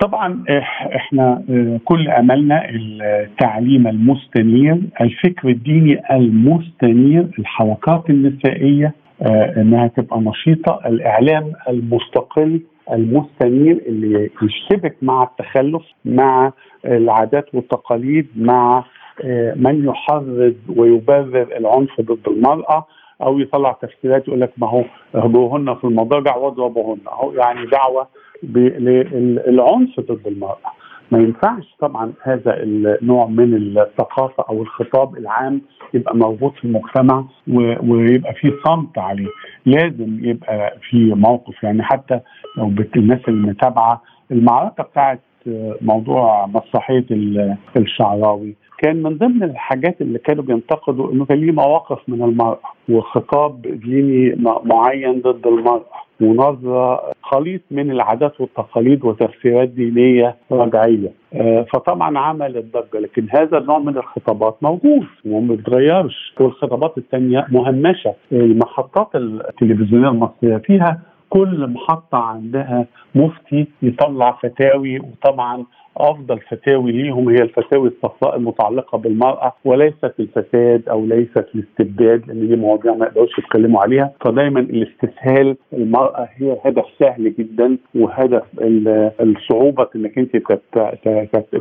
طبعا 0.00 0.44
إحنا 0.96 1.42
كل 1.84 2.08
أملنا 2.08 2.62
التعليم 2.70 3.86
المستنير، 3.86 4.80
الفكر 5.00 5.48
الديني 5.48 6.00
المستنير، 6.10 7.28
الحركات 7.38 8.10
النسائية 8.10 8.94
إنها 9.56 9.86
تبقى 9.86 10.20
نشيطة، 10.20 10.80
الإعلام 10.86 11.52
المستقل 11.68 12.60
المستنير 12.92 13.82
اللي 13.86 14.30
يشتبك 14.42 14.96
مع 15.02 15.22
التخلف 15.22 15.82
مع 16.04 16.52
العادات 16.84 17.54
والتقاليد 17.54 18.26
مع 18.36 18.84
من 19.56 19.84
يحرض 19.84 20.54
ويبرر 20.76 21.56
العنف 21.56 22.00
ضد 22.00 22.28
المرأة 22.28 22.86
أو 23.22 23.38
يطلع 23.38 23.72
تفسيرات 23.72 24.28
يقول 24.28 24.40
لك 24.40 24.52
ما 24.56 24.68
هو 24.68 24.84
اهجوهن 25.14 25.74
في 25.74 25.84
المضاجع 25.84 26.36
واضربوهن. 26.36 26.98
أهو 27.08 27.32
يعني 27.32 27.66
دعوة 27.66 28.08
للعنف 28.42 30.00
ضد 30.00 30.26
المرأة. 30.26 30.72
ما 31.10 31.18
ينفعش 31.18 31.76
طبعا 31.80 32.12
هذا 32.22 32.62
النوع 32.62 33.26
من 33.26 33.54
الثقافة 33.54 34.44
أو 34.50 34.62
الخطاب 34.62 35.16
العام 35.16 35.62
يبقى 35.94 36.16
موجود 36.16 36.52
في 36.52 36.64
المجتمع 36.64 37.24
ويبقى 37.82 38.34
في 38.34 38.52
صمت 38.66 38.98
عليه. 38.98 39.28
لازم 39.66 40.24
يبقى 40.24 40.76
في 40.90 41.14
موقف 41.14 41.62
يعني 41.62 41.82
حتى 41.82 42.20
لو 42.58 42.72
الناس 42.96 43.20
المتابعة 43.28 44.02
المعركة 44.30 44.82
بتاعت 44.84 45.20
موضوع 45.80 46.46
مسرحيه 46.46 47.04
الشعراوي. 47.76 48.54
كان 48.78 49.02
من 49.02 49.18
ضمن 49.18 49.42
الحاجات 49.42 50.00
اللي 50.00 50.18
كانوا 50.18 50.44
بينتقدوا 50.44 51.12
إنه 51.12 51.24
كان 51.24 51.38
ليه 51.38 51.52
مواقف 51.52 51.98
من 52.08 52.22
المرأة 52.22 52.58
وخطاب 52.88 53.62
ديني 53.62 54.36
معين 54.64 55.20
ضد 55.20 55.46
المرأة 55.46 56.04
ونظرة 56.20 57.12
خليط 57.22 57.60
من 57.70 57.90
العادات 57.90 58.40
والتقاليد 58.40 59.04
وتفسيرات 59.04 59.68
دينية 59.68 60.36
رجعية. 60.52 61.12
فطبعا 61.72 62.18
عمل 62.18 62.56
الضجة 62.56 62.98
لكن 63.00 63.26
هذا 63.30 63.58
النوع 63.58 63.78
من 63.78 63.96
الخطابات 63.96 64.56
موجود 64.62 65.06
وما 65.26 65.54
بيتغيرش. 65.54 66.34
والخطابات 66.40 66.98
الثانية 66.98 67.46
مهمشة. 67.50 68.14
المحطات 68.32 69.08
التلفزيونية 69.14 70.08
المصرية 70.08 70.56
فيها 70.56 71.00
كل 71.34 71.66
محطة 71.70 72.18
عندها 72.18 72.86
مفتي 73.14 73.66
يطلع 73.82 74.32
فتاوي 74.42 74.98
وطبعا 75.00 75.64
أفضل 75.96 76.38
فتاوي 76.38 76.92
ليهم 76.92 77.28
هي 77.28 77.36
الفتاوي 77.42 77.88
الصفراء 77.88 78.36
المتعلقة 78.36 78.98
بالمرأة 78.98 79.52
وليست 79.64 80.14
الفساد 80.20 80.88
أو 80.88 81.06
ليست 81.06 81.46
الاستبداد 81.54 82.26
لأن 82.26 82.48
دي 82.48 82.56
مواضيع 82.56 82.94
ما 82.94 83.06
يقدروش 83.06 83.38
يتكلموا 83.38 83.80
عليها. 83.82 84.12
فدايما 84.24 84.60
الاستسهال 84.60 85.56
المرأة 85.72 86.28
هي 86.34 86.56
هدف 86.64 86.84
سهل 86.98 87.34
جدا 87.38 87.78
وهدف 87.94 88.42
الصعوبة 89.20 89.88
إنك 89.96 90.18
أنت 90.18 90.36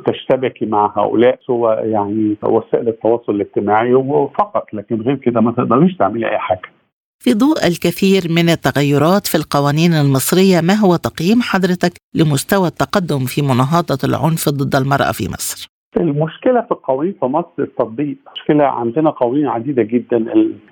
تشتبكي 0.05 0.65
مع 0.65 0.93
هؤلاء 0.97 1.39
سوى 1.45 1.73
يعني 1.75 2.35
وسائل 2.43 2.87
التواصل 2.87 3.35
الاجتماعي 3.35 3.93
وفقط 3.93 4.73
لكن 4.73 5.01
غير 5.01 5.15
كده 5.15 5.41
ما 5.41 5.51
تقدريش 5.51 5.97
تعملي 5.97 6.29
أي 6.29 6.37
حاجة. 6.37 6.82
في 7.19 7.33
ضوء 7.33 7.67
الكثير 7.67 8.21
من 8.29 8.49
التغيرات 8.49 9.27
في 9.27 9.35
القوانين 9.35 9.93
المصرية 9.93 10.61
ما 10.61 10.73
هو 10.73 10.95
تقييم 10.95 11.41
حضرتك 11.41 11.93
لمستوى 12.15 12.67
التقدم 12.67 13.19
في 13.25 13.41
مناهضة 13.41 14.01
العنف 14.03 14.49
ضد 14.49 14.75
المرأة 14.75 15.11
في 15.11 15.23
مصر؟ 15.29 15.67
المشكلة 15.97 16.61
في 16.61 16.71
القوانين 16.71 17.15
في 17.19 17.25
مصر 17.25 17.57
التطبيق، 17.59 18.17
المشكلة 18.27 18.65
عندنا 18.65 19.09
قوانين 19.09 19.47
عديدة 19.47 19.83
جدا. 19.83 20.17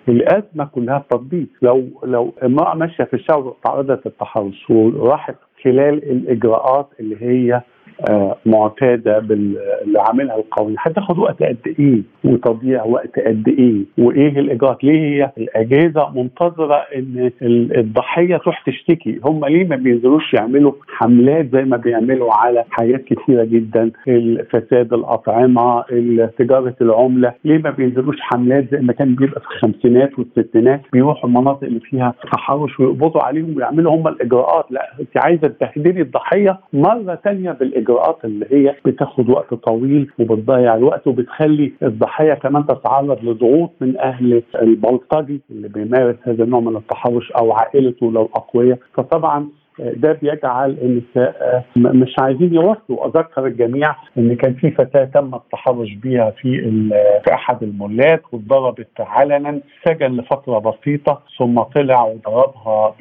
الأزمة 0.09 0.65
كلها 0.65 0.97
التطبيق، 0.97 1.47
لو 1.61 2.01
لو 2.03 2.33
امراه 2.43 2.75
ماشية 2.75 3.03
في 3.03 3.13
الشارع 3.13 3.37
وتعرضت 3.37 4.05
للتحرش 4.05 4.69
وراحت 4.69 5.35
خلال 5.63 6.11
الإجراءات 6.11 6.89
اللي 6.99 7.15
هي 7.21 7.61
معتادة 8.45 9.19
باللي 9.19 9.99
عاملها 9.99 10.35
القوانين 10.35 10.75
هتاخد 10.79 11.19
وقت 11.19 11.43
قد 11.43 11.57
إيه 11.79 12.01
وتضييع 12.23 12.83
وقت 12.83 13.19
قد 13.19 13.47
إيه؟ 13.47 14.05
وإيه 14.05 14.39
الاجراءات 14.39 14.83
ليه 14.83 14.99
هي 15.23 15.31
الأجهزة 15.37 16.09
منتظرة 16.15 16.75
إن 16.95 17.31
الضحية 17.77 18.37
تروح 18.37 18.63
تشتكي؟ 18.65 19.19
هم 19.25 19.45
ليه 19.45 19.67
ما 19.67 19.75
بينزلوش 19.75 20.33
يعملوا 20.33 20.71
حملات 20.87 21.45
زي 21.51 21.63
ما 21.63 21.77
بيعملوا 21.77 22.33
على 22.33 22.63
حاجات 22.69 23.03
كثيره 23.05 23.43
جدا؟ 23.43 23.91
فساد 24.49 24.93
الأطعمة 24.93 25.81
تجارة 26.37 26.75
العملة. 26.81 27.33
ليه 27.45 27.57
ما 27.57 27.69
بينزلوش 27.69 28.15
حملات 28.21 28.65
زي 28.71 28.79
ما 28.81 28.93
كان 28.93 29.15
بيبقى 29.15 29.41
في 29.41 29.47
الخمسينات 29.47 30.19
والستينات؟ 30.19 30.81
بيروحوا 30.93 31.29
المناطق 31.29 31.63
اللي 31.63 31.79
فيها 31.79 32.13
تحرش 32.33 32.79
ويقبضوا 32.79 33.21
عليهم 33.23 33.53
ويعملوا 33.57 33.95
هم 33.95 34.07
الإجراءات. 34.07 34.65
لا 34.71 34.89
أنت 34.99 35.25
عايزة 35.25 35.47
تهدري 35.59 36.01
الضحية 36.01 36.59
مرة 36.73 37.19
ثانية 37.23 37.51
بالإجراءات. 37.51 37.90
الاجراءات 37.91 38.25
اللي 38.25 38.45
هي 38.51 38.75
بتاخد 38.85 39.29
وقت 39.29 39.53
طويل 39.53 40.11
وبتضيع 40.19 40.75
الوقت 40.75 41.07
وبتخلي 41.07 41.71
الضحيه 41.83 42.33
كمان 42.33 42.65
تتعرض 42.67 43.23
لضغوط 43.23 43.71
من 43.81 43.97
أهل 43.99 44.43
البلطجي 44.61 45.41
اللي 45.51 45.67
بيمارس 45.67 46.15
هذا 46.23 46.43
النوع 46.43 46.59
من 46.59 46.75
التحرش 46.75 47.31
أو 47.31 47.51
عائلته 47.53 48.11
لو 48.11 48.29
أقوياء. 48.35 48.77
فطبعا 48.93 49.49
ده 49.79 50.13
بيجعل 50.21 50.77
النساء 50.81 51.63
مش 51.77 52.15
عايزين 52.19 52.53
يوصلوا. 52.53 53.05
أذكر 53.07 53.45
الجميع 53.45 53.95
إن 54.17 54.35
كان 54.35 54.53
في 54.53 54.71
فتاة 54.71 55.03
تم 55.05 55.35
التحرش 55.35 55.93
بها 56.03 56.29
في 56.31 56.61
في 57.25 57.33
أحد 57.33 57.63
المولات 57.63 58.21
واتضربت 58.31 58.87
علنا 58.99 59.59
سجن 59.85 60.17
لفترة 60.17 60.59
بسيطة 60.59 61.21
ثم 61.39 61.59
طلع 61.61 62.03
وضربها 62.03 62.95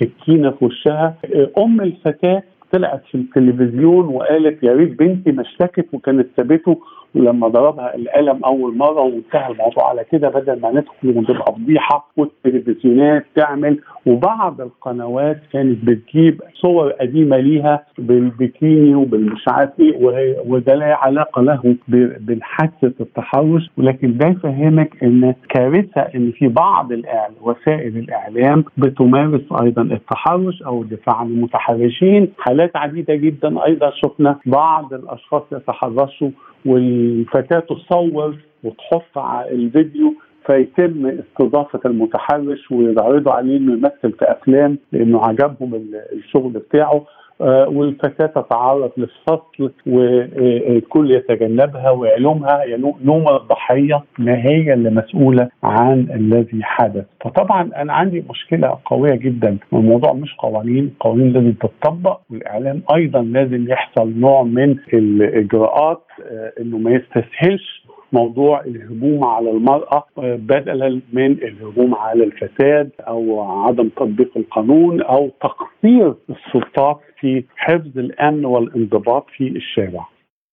بسكينة 0.00 0.50
في 0.50 0.64
وشها. 0.64 1.14
أم 1.58 1.80
الفتاة 1.80 2.42
طلعت 2.72 3.02
في 3.10 3.14
التلفزيون 3.14 4.06
وقالت 4.06 4.62
يا 4.62 4.72
ريت 4.72 4.98
بنتي 4.98 5.32
ما 5.32 5.42
اشتكت 5.42 5.86
وكانت 5.92 6.26
سابته 6.36 6.80
ولما 7.14 7.48
ضربها 7.48 7.94
القلم 7.96 8.44
أول 8.44 8.76
مرة 8.76 9.00
وانتهى 9.00 9.52
الموضوع 9.52 9.88
على 9.88 10.04
كده 10.12 10.28
بدل 10.28 10.60
ما 10.60 10.70
ندخل 10.70 11.18
وتبقى 11.18 11.52
فضيحه 11.54 12.10
والتلفزيونات 12.16 13.26
تعمل. 13.36 13.78
وبعض 14.06 14.60
القنوات 14.60 15.38
كانت 15.52 15.84
بتجيب 15.84 16.42
صور 16.54 16.90
قديمة 16.90 17.36
ليها 17.36 17.84
بالبكيني 17.98 18.94
وبالمش 18.94 19.44
عارف 19.48 19.70
إيه 19.80 20.06
وده 20.46 20.74
لا 20.74 20.96
علاقه 20.96 21.42
له 21.42 21.76
بالحادثة 22.20 22.92
التحرش. 23.00 23.70
ولكن 23.78 24.18
ده 24.18 24.28
يفهمك 24.28 25.02
إن 25.04 25.34
كارثة 25.48 26.00
إن 26.00 26.30
في 26.30 26.48
بعض 26.48 26.92
الإعلام 26.92 27.32
وسائل 27.40 27.96
الإعلام 27.98 28.64
بتمارس 28.76 29.42
أيضا 29.62 29.82
التحرش 29.82 30.62
أو 30.62 30.82
الدفاع 30.82 31.16
عن 31.16 31.26
المتحرشين. 31.26 32.28
حالات 32.38 32.76
عديدة 32.76 33.14
جدا 33.14 33.64
أيضا 33.66 33.90
شفنا 33.90 34.38
بعض 34.46 34.94
الأشخاص 34.94 35.42
يتحرشوا 35.52 36.30
والفتاة 36.66 37.58
تصور 37.60 38.36
وتحط 38.64 39.18
على 39.18 39.50
الفيديو 39.50 40.14
فيتم 40.46 41.06
استضافة 41.06 41.80
المتحرش 41.86 42.70
ويعرضوا 42.70 43.32
عليه 43.32 43.56
إنه 43.56 43.72
يمثل 43.72 44.12
في 44.18 44.24
أفلام 44.32 44.78
لأنه 44.92 45.20
عجبهم 45.24 45.80
الشغل 46.12 46.52
بتاعه. 46.52 47.04
آه، 47.40 47.68
والفتاة 47.68 48.26
تتعرض 48.26 48.90
للفصل 48.96 49.72
والكل 49.86 51.10
يتجنبها 51.10 51.90
ويلومها 51.90 52.64
يلوم 52.64 53.28
الضحية 53.28 54.02
ما 54.18 54.36
هي 54.44 54.74
اللي 54.74 54.90
مسؤوله 54.90 55.48
عن 55.62 56.06
الذي 56.14 56.62
حدث. 56.62 57.04
فطبعا 57.20 57.70
أنا 57.76 57.92
عندي 57.92 58.24
مشكلة 58.30 58.78
قوية 58.84 59.14
جدا. 59.14 59.56
الموضوع 59.72 60.12
مش 60.12 60.34
قوانين. 60.38 60.84
القوانين 60.84 61.32
لازم 61.32 61.52
تتطبق. 61.52 62.20
والإعلام 62.30 62.82
أيضا 62.94 63.22
لازم 63.22 63.70
يحصل 63.70 64.12
نوع 64.18 64.42
من 64.42 64.76
الإجراءات 64.94 66.02
آه، 66.30 66.52
إنه 66.60 66.78
ما 66.78 66.90
يستسهلش 66.90 67.81
موضوع 68.12 68.60
الهجوم 68.60 69.24
على 69.24 69.50
المرأة 69.50 70.06
بدلا 70.18 71.00
من 71.12 71.32
الهجوم 71.32 71.94
على 71.94 72.24
الفساد 72.24 72.90
أو 73.00 73.40
عدم 73.40 73.88
تطبيق 73.88 74.30
القانون 74.36 75.02
أو 75.02 75.30
تقصير 75.40 76.14
السلطات 76.30 77.00
في 77.20 77.44
حفظ 77.56 77.98
الأمن 77.98 78.44
والانضباط 78.44 79.26
في 79.36 79.48
الشارع 79.48 80.08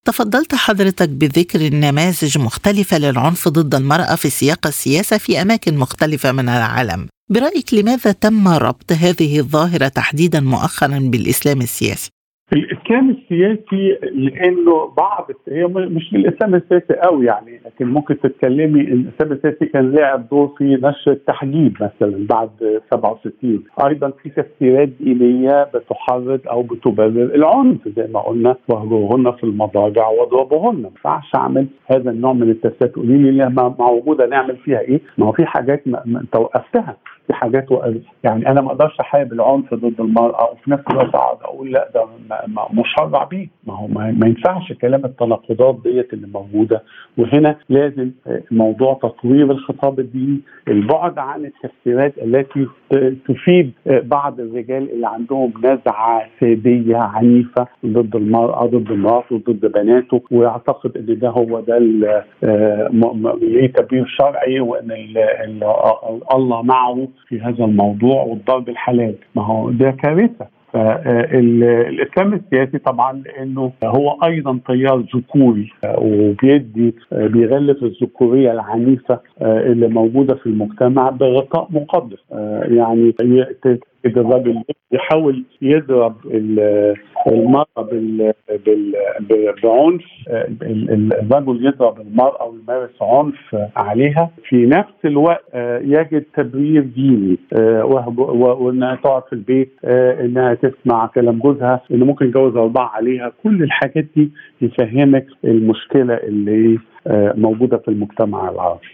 تفضلت 0.04 0.54
حضرتك 0.54 1.08
بذكر 1.08 1.58
نماذج 1.72 2.38
مختلفة 2.38 2.98
للعنف 2.98 3.48
ضد 3.48 3.74
المرأة 3.74 4.14
في 4.16 4.30
سياق 4.30 4.66
السياسة 4.66 5.18
في 5.18 5.42
أماكن 5.42 5.76
مختلفة 5.76 6.32
من 6.32 6.48
العالم 6.48 7.08
برأيك 7.30 7.74
لماذا 7.74 8.12
تم 8.12 8.48
ربط 8.48 8.92
هذه 8.92 9.38
الظاهرة 9.38 9.88
تحديدا 9.88 10.40
مؤخرا 10.40 10.98
بالإسلام 10.98 11.60
السياسي؟ 11.60 12.10
الإسلام 12.52 13.10
السياسي 13.10 13.98
لأنه 14.02 14.92
بعض 14.98 15.30
هي 15.48 15.64
مش 15.66 16.14
الاسلام 16.14 16.54
السياسي 16.54 16.94
قوي 16.94 17.26
يعني 17.26 17.60
لكن 17.66 17.86
ممكن 17.86 18.20
تتكلمي 18.20 18.80
إن 18.80 18.92
الإسلام 18.92 19.32
السياسي 19.32 19.66
كان 19.66 19.92
لاعب 19.92 20.28
دور 20.28 20.54
في 20.58 20.64
نشر 20.64 21.10
التحجيب 21.10 21.74
مثلا 21.80 22.26
بعد 22.30 22.80
67 22.90 23.64
أيضا 23.86 24.10
في 24.22 24.30
تفسيرات 24.30 24.88
دينية 25.00 25.64
بتحرض 25.74 26.40
أو 26.50 26.62
بتبرر 26.62 27.34
العنف 27.34 27.88
زي 27.96 28.06
ما 28.14 28.20
قلنا 28.20 28.56
واهجرهن 28.68 29.32
في 29.32 29.44
المضاجع 29.44 30.08
واضربوهن 30.08 30.76
ما 30.76 30.88
ينفعش 30.88 31.34
أعمل 31.34 31.66
هذا 31.86 32.10
النوع 32.10 32.32
من 32.32 32.50
التفسيرات 32.50 32.94
قولي 32.94 33.30
لي 33.30 33.72
موجودة 33.78 34.26
نعمل 34.26 34.56
فيها 34.56 34.80
إيه؟ 34.80 35.00
ما 35.18 35.26
هو 35.26 35.32
في 35.32 35.46
حاجات 35.46 35.82
انت 35.86 36.36
وقفتها 36.36 36.96
في 37.28 37.34
حاجات 37.34 37.66
يعني 38.24 38.46
أنا 38.50 38.60
ما 38.60 38.68
أقدرش 38.68 39.00
أحارب 39.00 39.32
العنف 39.32 39.74
ضد 39.74 40.00
المرأة 40.00 40.50
وفي 40.52 40.70
نفس 40.70 40.82
الوقت 40.90 41.14
أقعد 41.14 41.36
أقول 41.42 41.72
لا 41.72 41.88
ده 41.94 42.06
مشرع 42.72 43.24
بيه. 43.24 43.46
ما 43.66 43.74
هو 43.74 43.86
ما 43.86 44.26
ينفعش 44.26 44.72
كلام 44.72 45.04
التناقضات 45.04 45.78
ديت 45.84 46.12
اللي 46.12 46.26
موجودة. 46.26 46.82
وهنا 47.18 47.56
لازم 47.68 48.10
موضوع 48.50 48.94
تطوير 49.02 49.50
الخطاب 49.50 50.00
الديني 50.00 50.40
البعد 50.68 51.18
عن 51.18 51.44
التفسيرات 51.44 52.18
التي 52.18 52.66
تفيد 53.28 53.72
بعض 53.86 54.40
الرجال 54.40 54.90
اللي 54.92 55.06
عندهم 55.08 55.52
نزعة 55.64 56.22
سادية 56.40 56.96
عنيفة 56.96 57.66
ضد 57.86 58.16
المرأة 58.16 58.66
ضد 58.66 58.92
مراته 58.92 59.38
ضد 59.48 59.72
بناته. 59.72 60.22
ويعتقد 60.30 60.96
إن 60.96 61.18
ده 61.18 61.28
هو 61.28 61.60
ده 61.60 61.78
ليه 61.78 63.66
تبرير 63.72 64.06
شرعي 64.06 64.60
وإن 64.60 64.90
الله 66.34 66.62
معه. 66.62 67.08
في 67.28 67.40
هذا 67.40 67.64
الموضوع 67.64 68.22
والضرب 68.22 68.68
الحلال. 68.68 69.14
ما 69.36 69.42
هو 69.42 69.70
ده 69.70 69.90
كارثة. 69.90 70.46
فالاسلام 70.72 72.34
السياسي 72.34 72.78
طبعا 72.78 73.12
لأنه 73.26 73.72
هو 73.84 74.10
أيضا 74.24 74.58
تيار 74.66 75.04
ذكوري 75.16 75.72
وبيدي 75.98 76.94
بيغلف 77.12 77.82
الذكورية 77.82 78.52
العنيفة 78.52 79.20
اللي 79.42 79.88
موجودة 79.88 80.34
في 80.34 80.46
المجتمع 80.46 81.10
بغطاء 81.10 81.68
مقدس. 81.70 82.18
يعني 82.62 83.12
الراجل 84.06 84.62
يحاول 84.92 85.44
يضرب 85.62 86.14
المرأة 87.26 87.82
بال 87.90 88.32
بعنف 89.62 90.04
الرجل 91.22 91.66
يضرب 91.66 92.00
المرأة 92.00 92.44
ويمارس 92.44 93.02
عنف 93.02 93.56
عليها 93.76 94.30
في 94.48 94.66
نفس 94.66 94.94
الوقت 95.04 95.44
يجد 95.84 96.24
تبرير 96.36 96.82
ديني 96.82 97.38
وإنها 98.38 98.94
تقعد 98.94 99.22
في 99.22 99.32
البيت 99.32 99.72
إنها 99.84 100.54
تسمع 100.54 101.06
كلام 101.06 101.38
جوزها 101.38 101.80
انه 101.90 102.04
ممكن 102.06 102.26
يتجوز 102.26 102.56
أربعة 102.56 102.88
عليها. 102.88 103.32
كل 103.42 103.62
الحاجات 103.62 104.04
دي 104.16 104.30
يفهمك 104.62 105.26
المشكلة 105.44 106.14
اللي 106.14 106.78
موجودة 107.36 107.76
في 107.76 107.88
المجتمع 107.88 108.48
العربي. 108.50 108.86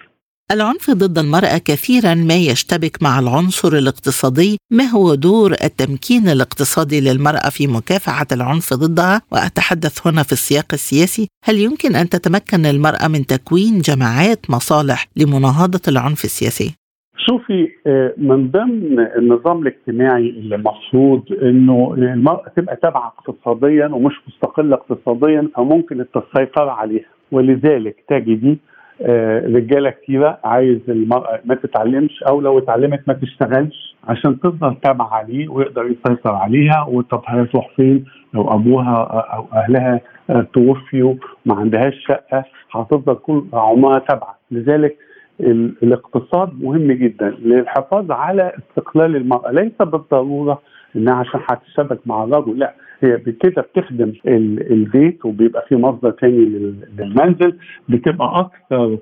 العنف 0.53 0.91
ضد 0.91 1.19
المرأة 1.19 1.59
كثيرا 1.59 2.15
ما 2.15 2.35
يشتبك 2.35 3.03
مع 3.03 3.19
العنصر 3.19 3.79
الاقتصادي 3.79 4.57
ما 4.71 4.85
هو 4.85 5.15
دور 5.15 5.51
التمكين 5.51 6.29
الاقتصادي 6.29 7.01
للمرأة 7.01 7.49
في 7.57 7.67
مكافحة 7.67 8.27
العنف 8.33 8.75
ضدها 8.75 9.23
وأتحدث 9.33 10.07
هنا 10.07 10.23
في 10.23 10.33
السياق 10.33 10.69
السياسي 10.73 11.29
هل 11.45 11.55
يمكن 11.59 11.95
أن 11.95 12.09
تتمكن 12.09 12.67
المرأة 12.67 13.09
من 13.09 13.27
تكوين 13.27 13.79
جماعات 13.89 14.51
مصالح 14.51 15.07
لمناهضة 15.17 15.85
العنف 15.89 16.25
السياسي؟ 16.25 16.71
شوفي 17.27 17.69
آه، 17.87 18.15
من 18.19 18.51
ضمن 18.51 19.01
النظام 19.19 19.63
الاجتماعي 19.63 20.29
اللي 20.31 20.57
مفروض 20.57 21.23
إنه 21.43 21.95
المرأة 21.99 22.49
تبقى 22.57 22.77
تابعة 22.77 23.15
اقتصاديا 23.19 23.87
ومش 23.87 24.15
مستقلة 24.29 24.75
اقتصاديا 24.77 25.49
فممكن 25.57 26.01
السيطره 26.01 26.71
عليها 26.71 27.11
ولذلك 27.33 27.97
تجدي 28.09 28.59
رجالة 29.55 29.91
كتيرة 29.91 30.39
عايز 30.45 30.79
المرأة 30.89 31.41
ما 31.45 31.55
تتعلمش 31.55 32.23
أو 32.23 32.41
لو 32.41 32.59
اتعلمت 32.59 33.01
ما 33.07 33.15
تشتغلش 33.15 33.97
عشان 34.09 34.41
تفضل 34.41 34.77
تابعة 34.83 35.15
عليه 35.15 35.49
ويقدر 35.49 35.85
يسيطر 35.87 36.35
عليها 36.35 36.87
وطب 36.89 37.23
هتروح 37.27 37.71
فين؟ 37.77 38.05
لو 38.35 38.49
أبوها 38.49 38.97
أو 39.37 39.47
أهلها 39.53 40.01
آه، 40.31 40.47
توفيوا 40.55 41.15
ما 41.47 41.55
عندهاش 41.55 41.95
شقة 42.09 42.45
هتفضل 42.73 43.15
كل 43.15 43.45
عمرها 43.53 43.99
تابعة. 43.99 44.39
لذلك 44.51 44.97
الاقتصاد 45.83 46.63
مهم 46.63 46.93
جدا 46.93 47.31
للحفاظ 47.31 48.11
على 48.11 48.53
استقلال 48.59 49.17
المرأة. 49.17 49.51
ليس 49.53 49.73
بالضرورة 49.81 50.61
إنها 50.97 51.15
عشان 51.15 51.41
هتشتبك 51.51 51.99
مع 52.07 52.25
الرجل 52.25 52.59
لا. 52.59 52.75
هي 53.05 53.19
كده 53.19 53.63
بتخدم 53.63 54.13
البيت 54.27 55.25
وبيبقى 55.25 55.65
في 55.69 55.77
مصدر 55.77 56.11
تاني 56.11 56.75
للمنزل 56.99 57.59
بتبقى 57.89 58.41
أكثر 58.41 58.99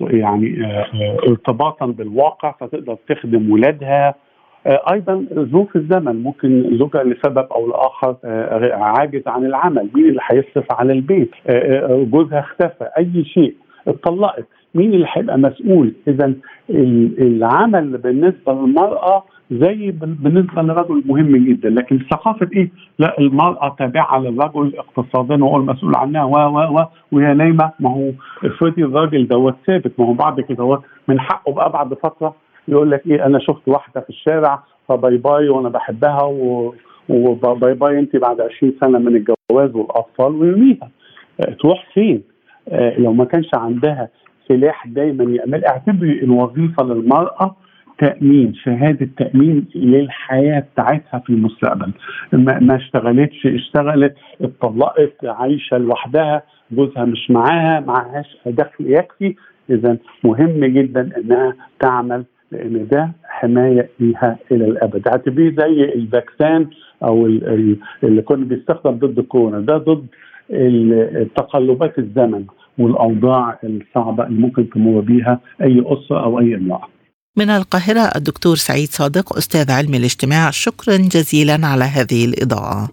يعني 0.00 0.66
آه، 0.66 0.86
آه، 0.94 1.16
ارتباطا 1.28 1.86
بالواقع 1.86 2.52
فتقدر 2.60 2.96
تخدم 3.08 3.50
ولادها. 3.50 4.14
آه، 4.66 4.80
أيضا 4.92 5.24
ظروف 5.34 5.76
الزمن 5.76 6.22
ممكن 6.22 6.78
زوجها 6.78 7.04
لسبب 7.04 7.46
أو 7.52 7.68
لآخر 7.68 8.16
عاجز 8.72 9.22
عن 9.26 9.44
العمل 9.44 9.88
مين 9.94 10.08
اللي 10.08 10.20
هيصرف 10.30 10.72
على 10.72 10.92
البيت؟ 10.92 11.30
جوزها 11.90 12.40
اختفى 12.40 12.88
أي 12.98 13.24
شيء 13.24 13.54
اتطلقت 13.88 14.46
مين 14.74 14.94
اللي 14.94 15.06
هيبقى 15.12 15.38
مسؤول؟ 15.38 15.92
اذا 16.08 16.32
العمل 17.20 17.98
بالنسبة 17.98 18.52
للمرأة 18.52 19.24
زي 19.50 19.90
بالنسبة 19.90 20.62
للرجل 20.62 21.02
مهم 21.06 21.36
جدا 21.36 21.68
لكن 21.70 21.98
ثقافة 22.10 22.48
إيه؟ 22.56 22.70
لا 22.98 23.18
المرأة 23.18 23.76
تابعة 23.78 24.18
للرجل 24.18 24.72
اقتصاديا 24.78 25.36
وهو 25.44 25.56
المسؤول 25.56 25.96
عنها 25.96 26.24
و 26.24 26.32
و 26.32 26.78
و 26.78 26.84
وهي 27.12 27.34
نايمة 27.34 27.70
ما 27.80 27.90
هو 27.90 28.10
افرضي 28.44 28.84
الراجل 28.84 29.28
دوت 29.28 29.56
ثابت 29.66 29.92
ما 30.00 30.06
هو 30.06 30.12
بعد 30.12 30.40
كده 30.40 30.64
هو 30.64 30.80
من 31.08 31.20
حقه 31.20 31.52
بقى 31.52 31.72
بعد 31.72 31.94
فترة 31.94 32.34
يقول 32.68 32.90
لك 32.90 33.06
إيه 33.06 33.26
أنا 33.26 33.38
شفت 33.38 33.68
واحدة 33.68 34.00
في 34.00 34.10
الشارع 34.10 34.62
ف 34.88 35.16
bye 35.16 35.32
bye 35.32 35.48
وأنا 35.48 35.68
بحبها 35.68 36.22
و 37.08 37.24
bye 37.24 37.74
bye 37.74 37.98
أنت 37.98 38.16
بعد 38.16 38.40
20 38.40 38.72
سنة 38.80 38.98
من 38.98 39.16
الجواز 39.16 39.74
والأطفال 39.74 40.32
ويرميها 40.32 40.88
تروح 41.60 41.86
فين؟ 41.94 42.22
آه، 42.68 42.98
لو 43.00 43.12
ما 43.12 43.24
كانش 43.24 43.48
عندها 43.54 44.08
سلاح 44.48 44.86
دايما 44.86 45.24
يعمل 45.24 45.64
اعتبري 45.64 46.22
الوظيفة 46.22 46.84
للمرأة 46.84 47.56
تأمين 47.98 48.54
شهادة 48.54 49.08
تأمين 49.16 49.64
للحياة 49.74 50.60
بتاعتها 50.74 51.18
في 51.18 51.30
المستقبل. 51.30 51.92
ما, 52.32 52.58
ما 52.58 52.76
اشتغلتش 52.76 53.46
اشتغلت 53.46 54.14
اتطلقت 54.40 55.24
عايشة 55.24 55.78
لوحدها 55.78 56.42
جوزها 56.72 57.04
مش 57.04 57.30
معاها 57.30 57.80
معهاش 57.80 58.36
دخل 58.46 58.92
يكفي. 58.92 59.34
اذا 59.70 59.96
مهم 60.24 60.64
جدا 60.64 61.10
إنها 61.16 61.54
تعمل 61.80 62.24
لأن 62.52 62.86
ده 62.90 63.12
حماية 63.24 63.88
ليها 64.00 64.38
إلى 64.52 64.64
الأبد. 64.64 65.08
اعتبريه 65.08 65.50
زي 65.58 65.84
الفاكسان 65.84 66.66
أو 67.02 67.26
اللي 67.26 68.22
كنا 68.24 68.44
بيستخدم 68.44 68.90
ضد 68.90 69.18
الكورونا 69.18 69.60
ده 69.60 69.76
ضد 69.78 70.06
تقلبات 71.36 71.98
الزمن 71.98 72.44
والأوضاع 72.78 73.58
الصعبة 73.64 74.26
اللي 74.26 74.40
ممكن 74.40 74.70
تمر 74.70 75.00
بيها 75.00 75.40
أي 75.62 75.82
أسرة 75.86 76.24
أو 76.24 76.40
أي 76.40 76.54
إمرأة. 76.54 76.88
من 77.38 77.50
القاهرة 77.50 78.00
الدكتور 78.00 78.56
سعيد 78.56 78.92
صادق 78.92 79.36
أستاذ 79.36 79.70
علم 79.70 79.94
الاجتماع 79.94 80.50
شكرا 80.50 80.96
جزيلا 80.96 81.66
على 81.66 81.84
هذه 81.84 82.24
الإضاءة. 82.24 82.88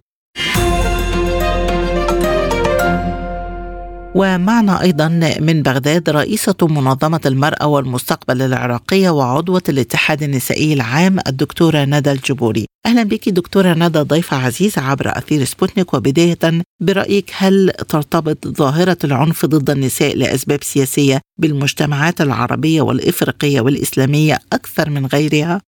ومعنا 4.18 4.82
أيضا 4.82 5.08
من 5.40 5.62
بغداد 5.62 6.10
رئيسة 6.10 6.56
منظمة 6.62 7.22
المرأة 7.26 7.68
والمستقبل 7.68 8.42
العراقية 8.42 9.10
وعضوة 9.10 9.62
الاتحاد 9.70 10.24
النسائي 10.24 10.74
العام 10.74 11.20
الدكتورة 11.28 11.86
ندى 11.86 12.12
الجبوري 12.12 12.66
أهلا 12.86 13.04
بك 13.04 13.30
دكتورة 13.30 13.74
ندى 13.74 14.00
ضيفة 14.00 14.38
عزيزة 14.38 14.82
عبر 14.82 15.18
أثير 15.18 15.44
سبوتنيك 15.44 15.94
وبداية 15.94 16.62
برأيك 16.82 17.32
هل 17.38 17.72
ترتبط 17.90 18.48
ظاهرة 18.48 18.98
العنف 19.04 19.46
ضد 19.46 19.70
النساء 19.70 20.18
لأسباب 20.18 20.64
سياسية 20.64 21.22
بالمجتمعات 21.40 22.22
العربية 22.22 22.82
والإفريقية 22.82 23.62
والإسلامية 23.62 24.40
أكثر 24.54 24.90
من 24.90 25.06
غيرها؟ 25.06 25.62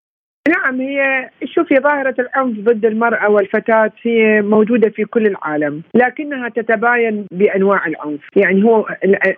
نعم 0.47 0.81
هي 0.81 1.29
شوفي 1.45 1.75
ظاهرة 1.75 2.15
العنف 2.19 2.60
ضد 2.60 2.86
المرأة 2.86 3.29
والفتاة 3.29 3.91
هي 4.01 4.41
موجودة 4.41 4.89
في 4.89 5.05
كل 5.05 5.25
العالم 5.25 5.81
لكنها 5.95 6.49
تتباين 6.49 7.25
بأنواع 7.31 7.88
العنف. 7.88 8.19
يعني 8.36 8.63
هو 8.63 8.86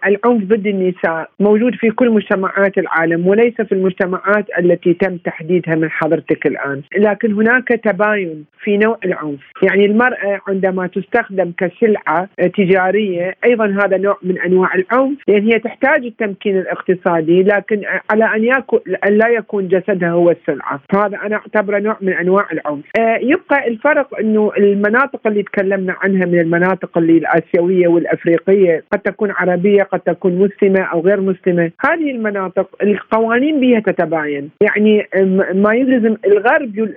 العنف 0.06 0.44
ضد 0.44 0.68
النساء 0.68 1.30
موجود 1.40 1.76
في 1.76 1.90
كل 1.90 2.10
مجتمعات 2.10 2.78
العالم 2.78 3.28
وليس 3.28 3.62
في 3.62 3.72
المجتمعات 3.72 4.46
التي 4.60 4.94
تم 4.94 5.18
تحديدها 5.18 5.76
من 5.76 5.90
حضرتك 5.92 6.46
الآن. 6.48 6.82
لكن 6.98 7.34
هناك 7.34 7.68
تباين 7.68 8.46
في 8.64 8.78
نوع 8.78 8.98
العنف. 9.06 9.40
يعني 9.64 9.86
المرأة 9.86 10.42
عندما 10.48 10.88
تستخدم 10.88 11.52
كسلعة 11.58 12.30
تجارية 12.58 13.36
أيضا 13.46 13.66
هذا 13.66 13.98
نوع 13.98 14.18
من 14.24 14.40
أنواع 14.40 14.70
العنف. 14.76 15.18
لأن 15.28 15.52
هي 15.52 15.60
تحتاج 15.60 16.06
التمكين 16.06 16.58
الاقتصادي 16.58 17.44
لكن 17.44 17.82
على 18.10 18.26
أن, 18.36 18.44
يكون 18.44 18.80
أن 19.08 19.14
لا 19.14 19.28
يكون 19.28 19.68
جسدها 19.68 20.10
هو 20.10 20.32
السلعة. 20.32 20.80
هذا 21.06 21.18
أنا 21.26 21.36
أعتبره 21.36 21.80
نوع 21.80 21.98
من 22.02 22.14
أنواع 22.14 22.46
العنف. 22.54 22.86
آه 23.00 23.18
يبقى 23.22 23.68
الفرق 23.68 24.20
إنه 24.20 24.52
المناطق 24.58 25.28
اللي 25.28 25.44
تكلمنا 25.44 25.96
عنها 26.04 26.26
من 26.26 26.40
المناطق 26.40 26.98
اللي 26.98 27.18
الآسيوية 27.18 27.88
والأفريقية 27.88 28.84
قد 28.92 29.00
تكون 29.00 29.32
عربية 29.32 29.84
قد 29.84 30.00
تكون 30.00 30.36
مسلمة 30.36 30.82
أو 30.82 31.02
غير 31.02 31.22
مسلمة. 31.22 31.72
هذه 31.86 32.12
المناطق 32.12 32.68
القوانين 32.84 33.60
بها 33.60 33.80
تتباين. 33.80 34.50
يعني 34.62 35.08
ما 35.54 35.74
يلزم 35.74 36.16
الغرب 36.26 36.90